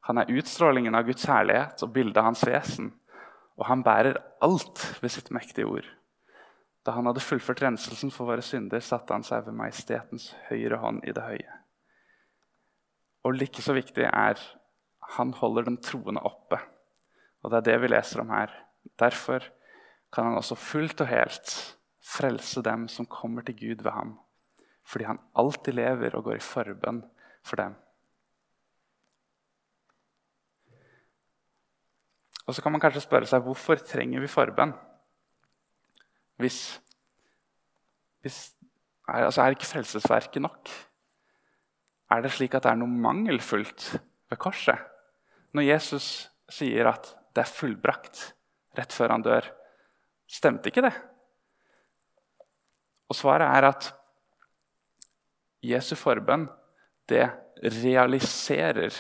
Han 0.09 0.19
er 0.19 0.33
utstrålingen 0.33 0.95
av 0.95 1.05
Guds 1.05 1.27
herlighet 1.29 1.83
og 1.85 1.93
bildet 1.93 2.17
av 2.21 2.31
hans 2.31 2.45
vesen. 2.47 2.93
Og 3.61 3.67
han 3.69 3.85
bærer 3.85 4.19
alt 4.41 4.81
ved 5.03 5.13
sitt 5.13 5.31
mektige 5.31 5.69
ord. 5.69 5.87
Da 6.85 6.93
han 6.93 7.09
hadde 7.09 7.23
fullført 7.25 7.63
renselsen 7.65 8.13
for 8.13 8.29
våre 8.29 8.45
synder, 8.45 8.83
satte 8.85 9.17
han 9.17 9.25
seg 9.25 9.47
ved 9.47 9.57
majestetens 9.57 10.31
høyre 10.51 10.81
hånd 10.83 11.05
i 11.09 11.15
det 11.17 11.25
høye. 11.25 11.61
Og 13.25 13.39
like 13.39 13.65
så 13.65 13.73
viktig 13.77 14.05
er 14.05 14.41
han 15.17 15.33
holder 15.37 15.69
den 15.69 15.81
troende 15.81 16.21
oppe. 16.25 16.59
Og 17.45 17.53
det 17.53 17.61
er 17.61 17.69
det 17.69 17.79
vi 17.83 17.93
leser 17.93 18.21
om 18.21 18.33
her. 18.33 18.53
Derfor 19.01 19.47
kan 20.13 20.29
han 20.29 20.37
også 20.39 20.57
fullt 20.61 21.01
og 21.01 21.09
helt 21.09 21.55
frelse 22.05 22.63
dem 22.65 22.87
som 22.93 23.09
kommer 23.09 23.45
til 23.45 23.57
Gud 23.57 23.83
ved 23.85 23.93
ham, 23.93 24.19
fordi 24.85 25.09
han 25.09 25.21
alltid 25.37 25.77
lever 25.77 26.17
og 26.17 26.29
går 26.29 26.39
i 26.39 26.45
forbønn 26.45 27.01
for 27.45 27.61
dem. 27.61 27.77
Og 32.45 32.55
så 32.55 32.63
kan 32.63 32.73
man 32.73 32.81
kanskje 32.81 33.07
spørre 33.07 33.29
seg 33.29 33.45
hvorfor 33.45 33.81
trenger 33.81 34.21
vi 34.21 34.29
forbønn? 34.29 34.75
Hvis, 36.41 36.59
hvis 38.25 38.39
er, 39.09 39.25
altså 39.29 39.43
er 39.43 39.55
ikke 39.55 39.69
frelsesverket 39.69 40.43
nok? 40.43 40.71
Er 42.11 42.23
det 42.25 42.33
slik 42.35 42.55
at 42.55 42.65
det 42.65 42.73
er 42.73 42.81
noe 42.81 42.91
mangelfullt 42.91 43.95
ved 44.31 44.41
korset? 44.41 44.81
Når 45.55 45.69
Jesus 45.69 46.09
sier 46.51 46.91
at 46.91 47.13
det 47.35 47.45
er 47.45 47.51
fullbrakt 47.51 48.31
rett 48.79 48.95
før 48.95 49.15
han 49.15 49.25
dør, 49.25 49.47
stemte 50.31 50.71
ikke 50.71 50.85
det? 50.85 50.95
Og 53.11 53.19
svaret 53.19 53.47
er 53.47 53.69
at 53.69 53.91
Jesu 55.65 55.95
forbønn 55.97 56.49
det 57.09 57.27
realiserer 57.63 58.93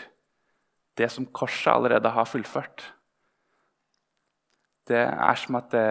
det 0.97 1.09
som 1.11 1.27
korset 1.27 1.73
allerede 1.73 2.12
har 2.14 2.29
fullført. 2.29 2.85
Det 4.88 5.01
er 5.01 5.40
som 5.40 5.59
at 5.59 5.70
det, 5.73 5.88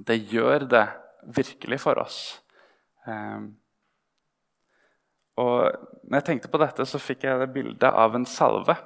det 0.00 0.22
gjør 0.32 0.66
det 0.70 0.86
virkelig 1.36 1.80
for 1.82 2.00
oss. 2.02 2.20
Um, 3.06 3.52
og 5.40 5.68
når 6.04 6.18
jeg 6.18 6.26
tenkte 6.28 6.50
på 6.52 6.60
dette, 6.60 6.86
så 6.88 7.00
fikk 7.00 7.26
jeg 7.26 7.40
det 7.40 7.52
bildet 7.54 7.88
av 7.88 8.16
en 8.16 8.26
salve. 8.28 8.76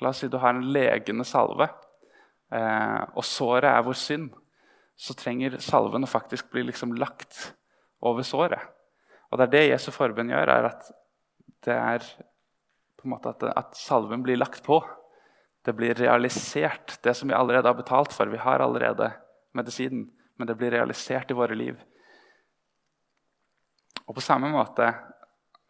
La 0.00 0.12
oss 0.12 0.22
si 0.22 0.30
du 0.30 0.38
har 0.40 0.54
en 0.54 0.68
legende 0.72 1.26
salve, 1.28 1.66
eh, 2.54 3.00
og 3.12 3.26
såret 3.26 3.68
er 3.68 3.84
vår 3.84 3.98
synd. 3.98 4.30
Så 5.00 5.16
trenger 5.16 5.58
salven 5.64 6.04
å 6.04 6.10
faktisk 6.10 6.50
bli 6.52 6.66
liksom 6.68 6.94
lagt 7.00 7.50
over 8.04 8.24
såret. 8.24 8.62
Og 9.30 9.38
det 9.38 9.46
er 9.46 9.52
det 9.54 9.66
Jesu 9.70 9.90
forbønn 9.94 10.32
gjør, 10.32 10.52
er 10.52 10.68
at 10.70 10.88
det 11.66 11.76
er 11.76 12.06
på 13.00 13.08
en 13.08 13.14
måte 13.14 13.32
at, 13.32 13.44
at 13.56 13.76
salven 13.76 14.24
blir 14.24 14.38
lagt 14.40 14.62
på. 14.64 14.80
Det 15.64 15.74
blir 15.76 15.96
realisert, 15.96 16.98
det 17.04 17.14
som 17.16 17.28
vi 17.28 17.36
allerede 17.36 17.68
har 17.68 17.76
betalt 17.76 18.14
for. 18.16 18.30
Vi 18.32 18.40
har 18.40 18.64
allerede 18.64 19.10
medisinen, 19.56 20.08
men 20.40 20.48
det 20.48 20.56
blir 20.56 20.72
realisert 20.72 21.30
i 21.30 21.36
våre 21.36 21.54
liv. 21.54 21.76
Og 24.08 24.16
på 24.16 24.24
samme 24.24 24.48
måte 24.50 24.88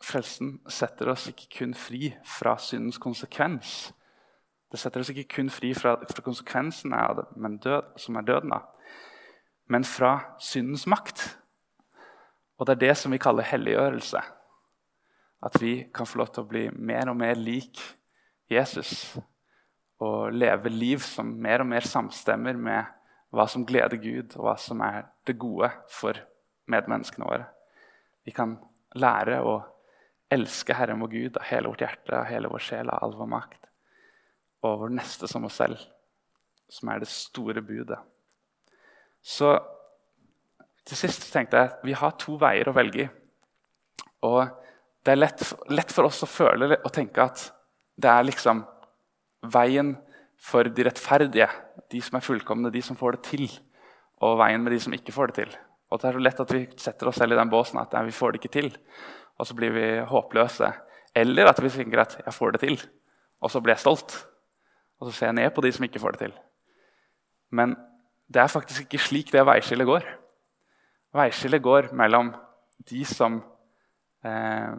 Frelsen 0.00 0.54
setter 0.72 1.10
oss 1.12 1.26
ikke 1.28 1.50
kun 1.58 1.74
fri 1.76 2.06
fra 2.24 2.54
syndens 2.56 2.96
konsekvens. 3.02 3.90
Det 4.72 4.78
setter 4.80 5.02
oss 5.02 5.10
ikke 5.12 5.26
kun 5.34 5.50
fri 5.52 5.74
fra, 5.76 5.96
fra 6.08 6.22
konsekvensene 6.24 6.96
av 6.96 7.18
det, 7.18 7.26
men 7.36 7.58
død, 7.60 7.90
som 8.00 8.16
er 8.16 8.24
døden, 8.24 8.54
da. 8.54 8.62
men 9.68 9.84
fra 9.84 10.14
syndens 10.40 10.86
makt. 10.88 11.26
Og 12.56 12.64
det 12.64 12.78
er 12.78 12.84
det 12.86 12.94
som 12.96 13.12
vi 13.12 13.20
kaller 13.20 13.44
helliggjørelse. 13.50 14.22
At 15.44 15.60
vi 15.60 15.74
kan 15.92 16.08
få 16.08 16.22
lov 16.22 16.32
til 16.32 16.46
å 16.46 16.48
bli 16.48 16.64
mer 16.72 17.12
og 17.12 17.18
mer 17.20 17.36
lik 17.36 17.82
Jesus 18.48 19.18
og 20.00 20.32
leve 20.32 20.72
liv 20.72 21.04
som 21.04 21.28
mer 21.44 21.60
og 21.60 21.68
mer 21.74 21.84
samstemmer 21.84 22.56
med 22.56 22.99
hva 23.34 23.46
som 23.48 23.64
gleder 23.66 24.00
Gud, 24.02 24.34
og 24.36 24.46
hva 24.46 24.56
som 24.58 24.80
er 24.84 25.04
det 25.28 25.38
gode 25.38 25.70
for 25.92 26.18
medmenneskene 26.70 27.28
våre. 27.28 27.46
Vi 28.26 28.34
kan 28.34 28.56
lære 28.98 29.40
å 29.46 29.60
elske 30.30 30.74
Herren 30.76 31.02
vår 31.02 31.12
Gud 31.14 31.38
av 31.38 31.46
hele 31.50 31.70
vårt 31.70 31.84
hjerte, 31.84 32.14
av 32.14 32.28
hele 32.30 32.50
vår 32.50 32.62
sjel, 32.62 32.90
av 32.90 33.02
all 33.04 33.16
vår 33.18 33.30
makt. 33.30 33.68
Og 34.66 34.82
vår 34.82 34.94
neste 34.98 35.30
som 35.30 35.46
oss 35.46 35.58
selv, 35.58 35.78
som 36.70 36.90
er 36.92 37.02
det 37.02 37.10
store 37.10 37.62
budet. 37.64 37.98
Så 39.22 39.54
til 40.86 40.98
sist 40.98 41.28
tenkte 41.32 41.58
jeg 41.58 41.70
at 41.70 41.86
vi 41.86 41.94
har 41.96 42.16
to 42.18 42.36
veier 42.40 42.70
å 42.70 42.74
velge 42.76 43.04
i. 43.04 43.08
Og 44.26 44.42
det 45.04 45.14
er 45.14 45.20
lett, 45.20 45.42
lett 45.72 45.92
for 45.94 46.08
oss 46.10 46.22
å 46.24 46.28
føle 46.28 46.74
og 46.76 46.92
tenke 46.92 47.24
at 47.24 47.46
det 48.00 48.10
er 48.10 48.26
liksom 48.26 48.62
veien 49.52 49.94
for 50.40 50.64
de 50.64 50.84
rettferdige, 50.86 51.48
de 51.92 52.00
som 52.02 52.16
er 52.16 52.24
fullkomne, 52.24 52.72
de 52.72 52.82
som 52.82 52.96
får 52.96 53.18
det 53.18 53.22
til, 53.28 53.50
og 54.24 54.38
veien 54.40 54.62
med 54.64 54.72
de 54.72 54.80
som 54.80 54.94
ikke 54.96 55.12
får 55.12 55.30
det 55.30 55.36
til. 55.42 55.56
Og 55.90 56.00
Det 56.00 56.08
er 56.08 56.16
så 56.16 56.22
lett 56.22 56.40
at 56.40 56.52
vi 56.54 56.60
setter 56.78 57.08
oss 57.10 57.18
selv 57.18 57.34
i 57.34 57.40
den 57.40 57.50
båsen 57.50 57.80
at 57.80 57.92
nei, 57.96 58.04
vi 58.08 58.14
får 58.14 58.32
det 58.32 58.40
ikke 58.40 58.54
til. 58.54 58.70
Og 59.40 59.46
så 59.48 59.56
blir 59.58 59.72
vi 59.74 59.86
håpløse. 60.06 60.68
Eller 61.16 61.50
at 61.50 61.58
vi 61.62 61.68
tenker 61.68 62.00
at 62.00 62.16
'jeg 62.24 62.34
får 62.34 62.50
det 62.52 62.60
til', 62.60 62.88
og 63.42 63.50
så 63.50 63.60
blir 63.60 63.72
jeg 63.72 63.80
stolt. 63.80 64.26
Og 65.00 65.10
så 65.10 65.12
ser 65.12 65.26
jeg 65.26 65.34
ned 65.34 65.50
på 65.50 65.60
de 65.60 65.72
som 65.72 65.84
ikke 65.84 65.98
får 65.98 66.10
det 66.12 66.18
til. 66.18 66.32
Men 67.50 67.76
det 68.32 68.42
er 68.42 68.46
faktisk 68.46 68.80
ikke 68.82 68.98
slik 68.98 69.32
det 69.32 69.46
veiskillet 69.46 69.86
går. 69.86 70.04
Veiskillet 71.14 71.62
går 71.62 71.92
mellom 71.92 72.34
de 72.90 73.04
som 73.04 73.42
eh, 74.24 74.76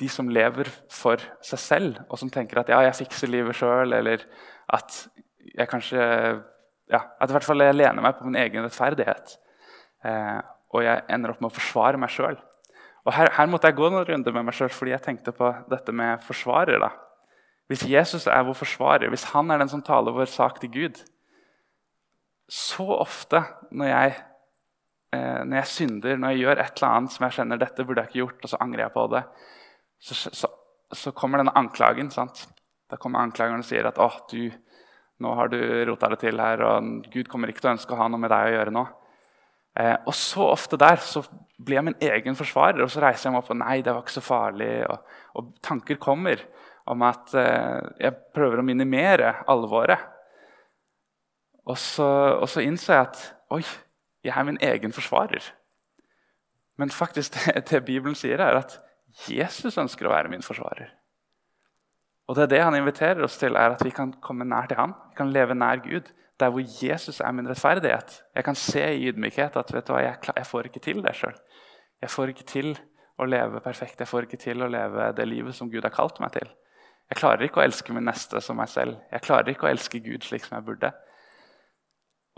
de 0.00 0.08
som 0.08 0.28
lever 0.28 0.68
for 0.90 1.20
seg 1.44 1.58
selv, 1.58 1.98
og 2.08 2.18
som 2.18 2.30
tenker 2.32 2.60
at 2.60 2.68
ja, 2.72 2.80
jeg 2.80 2.94
fikser 3.02 3.28
livet 3.28 3.58
sjøl, 3.58 3.92
eller 3.92 4.24
at 4.70 5.02
jeg 5.50 5.68
kanskje 5.70 6.00
ja, 6.90 7.02
at 7.20 7.30
i 7.30 7.34
hvert 7.34 7.46
fall 7.46 7.62
jeg 7.62 7.76
lener 7.76 8.02
meg 8.02 8.16
på 8.18 8.26
min 8.26 8.38
egen 8.40 8.64
rettferdighet. 8.66 9.36
Eh, 10.06 10.38
og 10.74 10.84
jeg 10.84 11.04
ender 11.10 11.32
opp 11.32 11.42
med 11.42 11.50
å 11.50 11.56
forsvare 11.56 12.00
meg 12.00 12.12
sjøl. 12.12 12.38
Her, 13.10 13.30
her, 13.34 13.48
måtte 13.50 13.70
jeg 13.70 13.78
gå 13.78 13.88
noen 13.90 14.04
runder 14.06 14.34
med 14.34 14.46
meg 14.46 14.54
sjøl 14.54 14.70
fordi 14.70 14.92
jeg 14.92 15.02
tenkte 15.02 15.32
på 15.34 15.48
dette 15.70 15.94
med 15.96 16.22
forsvarer. 16.26 16.78
da. 16.82 16.90
Hvis 17.70 17.86
Jesus 17.88 18.26
er 18.30 18.44
vår 18.46 18.58
forsvarer, 18.58 19.10
hvis 19.10 19.30
han 19.32 19.50
er 19.50 19.62
den 19.62 19.70
som 19.72 19.82
taler 19.86 20.14
vår 20.14 20.30
sak 20.30 20.60
til 20.60 20.72
Gud 20.74 21.00
Så 22.50 22.82
ofte 22.82 23.44
når 23.70 23.86
jeg, 23.86 24.14
eh, 25.14 25.42
når 25.46 25.60
jeg 25.60 25.70
synder, 25.70 26.16
når 26.18 26.32
jeg 26.32 26.40
gjør 26.40 26.56
et 26.58 26.72
eller 26.80 26.88
annet 26.88 27.14
som 27.14 27.26
jeg 27.26 27.36
kjenner 27.38 27.60
dette 27.62 27.84
burde 27.86 28.02
jeg 28.02 28.10
ikke 28.10 28.18
gjort, 28.24 28.40
og 28.42 28.50
så 28.50 28.58
angrer 28.64 28.82
jeg 28.82 28.94
på 28.96 29.04
det, 29.12 29.20
så, 30.02 30.16
så, 30.34 30.50
så 30.90 31.12
kommer 31.14 31.38
denne 31.38 31.54
anklagen. 31.54 32.10
sant? 32.10 32.48
Da 32.90 32.98
kommer 32.98 33.22
anklageren 33.22 33.62
og 33.62 33.68
sier 33.68 33.86
at 33.86 34.00
oh, 34.02 34.16
du, 34.30 34.50
nå 35.22 35.34
har 35.38 35.50
du 35.52 35.60
rota 35.88 36.10
det 36.10 36.22
til 36.24 36.40
her, 36.42 36.64
og 36.66 37.10
Gud 37.12 37.30
kommer 37.30 37.50
ikke 37.50 37.62
til 37.62 37.70
å 37.70 37.76
ønske 37.76 37.94
å 37.94 38.00
ha 38.00 38.08
noe 38.10 38.22
med 38.22 38.32
deg 38.32 38.48
å 38.48 38.56
gjøre 38.56 38.74
nå. 38.74 38.86
Eh, 39.78 39.96
og 40.02 40.16
så 40.18 40.48
ofte 40.50 40.78
der 40.80 40.98
så 41.04 41.22
blir 41.60 41.78
jeg 41.78 41.86
min 41.86 42.00
egen 42.02 42.38
forsvarer, 42.38 42.82
og 42.82 42.90
så 42.90 43.04
reiser 43.04 43.28
jeg 43.28 43.36
meg 43.36 43.44
opp 43.44 43.52
og 43.54 43.60
nei, 43.60 43.76
det 43.84 43.94
var 43.94 44.02
ikke 44.02 44.16
så 44.16 44.24
farlig. 44.24 44.72
Og, 44.90 45.20
og 45.38 45.52
tanker 45.62 46.00
kommer 46.02 46.42
om 46.90 47.04
at 47.06 47.34
eh, 47.38 47.78
jeg 48.02 48.18
prøver 48.34 48.62
å 48.62 48.66
minimere 48.66 49.34
alvoret. 49.50 50.08
Og 51.70 51.78
så, 51.78 52.08
og 52.40 52.48
så 52.50 52.64
innser 52.64 52.96
jeg 52.96 53.08
at 53.08 53.24
oi, 53.54 53.62
jeg 54.26 54.34
er 54.34 54.46
min 54.48 54.58
egen 54.64 54.94
forsvarer. 54.96 55.44
Men 56.80 56.90
faktisk 56.90 57.36
det, 57.38 57.68
det 57.70 57.84
Bibelen 57.86 58.18
sier, 58.18 58.42
er 58.42 58.64
at 58.64 58.80
Jesus 59.28 59.78
ønsker 59.78 60.08
å 60.08 60.14
være 60.14 60.32
min 60.32 60.42
forsvarer. 60.42 60.90
Og 62.30 62.36
det 62.36 62.44
er 62.44 62.50
det 62.52 62.62
han 62.62 62.76
inviterer 62.78 63.24
oss 63.26 63.40
til, 63.40 63.56
er 63.58 63.74
at 63.74 63.80
vi 63.82 63.90
kan 63.90 64.12
komme 64.22 64.46
nær 64.46 64.68
til 64.70 64.78
ham. 64.78 64.92
Vi 65.10 65.16
kan 65.18 65.32
leve 65.34 65.54
nær 65.58 65.82
Gud. 65.82 66.12
Der 66.38 66.52
hvor 66.54 66.62
Jesus 66.62 67.18
er 67.20 67.32
min 67.32 67.48
rettferdighet. 67.48 68.22
Jeg 68.34 68.44
kan 68.44 68.54
se 68.54 68.84
i 68.94 69.08
ydmykhet 69.08 69.56
at 69.58 69.72
vet 69.74 69.88
du 69.88 69.92
hva, 69.92 70.04
jeg, 70.04 70.30
jeg 70.36 70.46
får 70.46 70.68
ikke 70.68 70.82
til 70.84 71.02
det 71.02 71.16
sjøl. 71.18 71.34
Jeg 72.00 72.10
får 72.10 72.30
ikke 72.32 72.46
til 72.46 72.70
å 73.18 73.26
leve 73.26 73.60
perfekt. 73.60 73.98
Jeg 73.98 74.08
får 74.08 74.28
ikke 74.28 74.38
til 74.40 74.62
å 74.62 74.68
leve 74.70 75.08
det 75.18 75.26
livet 75.28 75.58
som 75.58 75.72
Gud 75.72 75.82
har 75.82 75.92
kalt 75.92 76.20
meg 76.22 76.32
til. 76.38 76.52
Jeg 77.10 77.18
klarer 77.18 77.42
ikke 77.44 77.60
å 77.60 77.64
elske 77.66 77.92
min 77.92 78.06
neste 78.06 78.40
som 78.40 78.56
meg 78.62 78.70
selv. 78.70 79.02
Jeg 79.10 79.26
klarer 79.26 79.50
ikke 79.50 79.66
å 79.66 79.72
elske 79.72 79.98
Gud 79.98 80.22
slik 80.22 80.46
som 80.46 80.60
jeg 80.60 80.68
burde. 80.70 80.92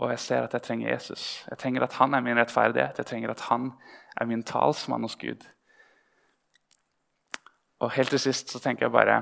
Og 0.01 0.09
jeg 0.09 0.23
ser 0.25 0.47
at 0.47 0.57
jeg 0.57 0.65
trenger 0.65 0.89
Jesus. 0.89 1.45
Jeg 1.51 1.61
trenger 1.61 1.85
at 1.85 1.99
han 2.01 2.17
er 2.17 2.25
min 2.25 2.41
rettferdighet. 2.41 2.97
Jeg 2.97 3.11
trenger 3.13 3.37
at 3.37 3.45
han 3.51 3.69
er 4.17 4.25
min 4.25 4.41
talsmann 4.43 5.05
hos 5.05 5.19
Gud. 5.21 5.45
Og 7.79 7.93
helt 7.93 8.09
til 8.09 8.25
sist 8.25 8.49
så 8.49 8.59
tenker 8.59 8.89
jeg 8.89 8.97
bare 8.97 9.21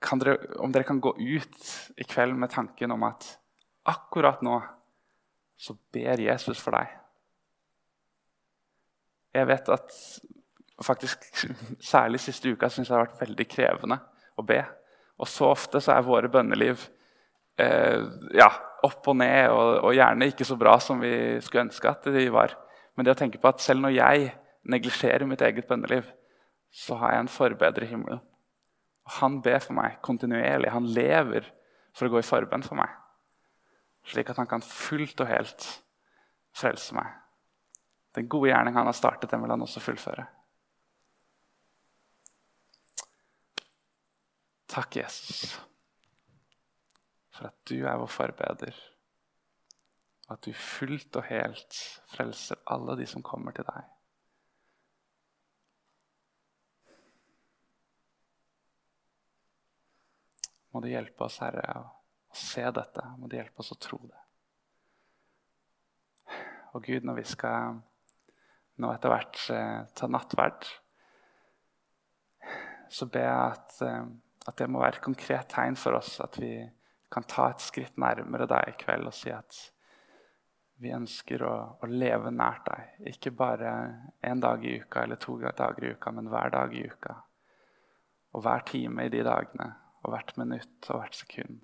dere, 0.00 0.36
Om 0.58 0.72
dere 0.72 0.84
kan 0.84 1.00
gå 1.00 1.14
ut 1.18 1.70
i 1.96 2.04
kveld 2.04 2.36
med 2.36 2.50
tanken 2.50 2.92
om 2.92 3.02
at 3.08 3.38
akkurat 3.86 4.42
nå 4.42 4.60
så 5.56 5.76
ber 5.92 6.20
Jesus 6.20 6.60
for 6.60 6.76
deg. 6.76 6.90
Jeg 9.36 9.48
vet 9.48 9.68
at 9.72 9.94
faktisk 10.84 11.24
særlig 11.92 12.20
siste 12.20 12.52
uka 12.52 12.68
syns 12.68 12.90
jeg 12.90 12.92
det 12.92 12.98
har 12.98 13.06
vært 13.06 13.22
veldig 13.22 13.46
krevende 13.48 13.98
å 14.36 14.44
be. 14.44 14.60
Og 15.16 15.28
så 15.30 15.48
ofte 15.48 15.80
så 15.80 15.94
er 15.94 16.04
våre 16.04 16.28
bønneliv 16.32 16.82
eh, 17.60 18.04
ja, 18.36 18.50
opp 18.84 19.08
og 19.08 19.16
ned, 19.16 19.48
og, 19.48 19.72
og, 19.80 19.94
gjerne 19.96 20.28
ikke 20.30 20.46
så 20.48 20.58
bra 20.60 20.76
som 20.82 21.00
vi 21.00 21.12
skulle 21.44 21.66
ønske 21.68 21.88
at 21.88 22.08
de 22.12 22.26
var. 22.32 22.52
Men 22.96 23.06
det 23.06 23.16
å 23.16 23.18
tenke 23.18 23.40
på 23.40 23.48
at 23.48 23.64
selv 23.64 23.84
når 23.84 23.96
jeg 23.96 24.30
neglisjerer 24.68 25.28
mitt 25.28 25.44
eget 25.46 25.68
bønneliv, 25.68 26.08
så 26.72 26.98
har 27.00 27.14
jeg 27.14 27.24
en 27.24 27.32
forbeder 27.32 27.86
i 27.86 27.90
himmelen. 27.92 28.20
Han 29.06 29.40
ber 29.42 29.60
for 29.62 29.76
meg 29.78 30.00
kontinuerlig. 30.02 30.72
Han 30.74 30.88
lever 30.90 31.46
for 31.94 32.08
å 32.08 32.16
gå 32.16 32.22
i 32.22 32.26
forbønn 32.26 32.64
for 32.66 32.78
meg. 32.78 32.90
slik 34.06 34.28
at 34.30 34.38
han 34.38 34.46
kan 34.46 34.62
fullt 34.62 35.18
og 35.20 35.26
helt 35.26 35.64
frelse 36.54 36.94
meg. 36.94 37.08
Den 38.14 38.28
gode 38.30 38.52
gjerning 38.52 38.76
han 38.76 38.86
har 38.86 38.94
startet, 38.94 39.30
den 39.32 39.42
vil 39.42 39.50
han 39.50 39.64
også 39.64 39.82
fullføre. 39.82 40.26
Takk, 44.70 44.96
Jesus, 44.96 45.56
for 47.34 47.50
at 47.50 47.58
du 47.66 47.82
er 47.82 47.98
vår 47.98 48.12
forbeder, 48.14 48.78
og 50.28 50.32
at 50.38 50.46
du 50.46 50.54
fullt 50.54 51.18
og 51.18 51.26
helt 51.32 51.82
frelser 52.14 52.62
alle 52.70 52.96
de 53.02 53.10
som 53.10 53.26
kommer 53.26 53.56
til 53.56 53.66
deg. 53.66 53.95
Må 60.76 60.82
du 60.84 60.90
hjelpe 60.90 61.24
oss, 61.24 61.38
Herre, 61.40 61.62
å 61.72 62.34
se 62.36 62.60
dette. 62.68 63.00
Må 63.16 63.30
du 63.32 63.38
hjelpe 63.38 63.62
oss 63.62 63.72
å 63.72 63.78
tro 63.80 63.96
det. 64.04 64.18
Og 66.76 66.82
Gud, 66.84 67.06
når 67.08 67.16
vi 67.16 67.22
skal 67.30 67.78
nå 68.84 68.90
etter 68.92 69.08
hvert 69.08 69.40
eh, 69.54 69.86
ta 69.96 70.08
nattverd, 70.12 70.66
så 72.92 73.08
ber 73.08 73.24
jeg 73.24 73.54
at, 73.54 73.78
eh, 73.86 74.02
at, 74.44 74.58
det 74.60 74.68
må 74.68 74.82
være 74.82 74.98
et 74.98 75.06
konkret 75.06 75.48
tegn 75.54 75.80
for 75.80 75.96
oss. 75.96 76.18
At 76.20 76.36
vi 76.42 76.50
kan 77.08 77.24
ta 77.24 77.48
et 77.54 77.64
skritt 77.64 77.96
nærmere 77.96 78.44
deg 78.52 78.74
i 78.74 78.76
kveld 78.84 79.08
og 79.08 79.16
si 79.16 79.32
at 79.32 79.62
vi 80.84 80.92
ønsker 80.92 81.46
å, 81.48 81.54
å 81.80 81.88
leve 81.88 82.34
nært 82.36 82.68
deg. 82.68 83.00
Ikke 83.14 83.32
bare 83.32 83.72
én 84.20 84.44
dag 84.44 84.60
i 84.60 84.76
uka 84.84 85.08
eller 85.08 85.24
to 85.24 85.40
dager 85.40 85.88
i 85.88 85.96
uka, 85.96 86.12
men 86.12 86.28
hver 86.28 86.52
dag 86.52 86.76
i 86.76 86.84
uka. 86.84 87.16
Og 88.36 88.44
hver 88.44 88.68
time 88.68 89.08
i 89.08 89.16
de 89.16 89.24
dagene 89.24 89.72
og 90.06 90.12
hvert 90.14 90.36
minutt 90.38 90.90
og 90.90 91.00
hvert 91.00 91.16
sekund. 91.18 91.58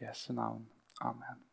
Jesu 0.00 0.32
navn. 0.32 0.70
Amen. 1.00 1.47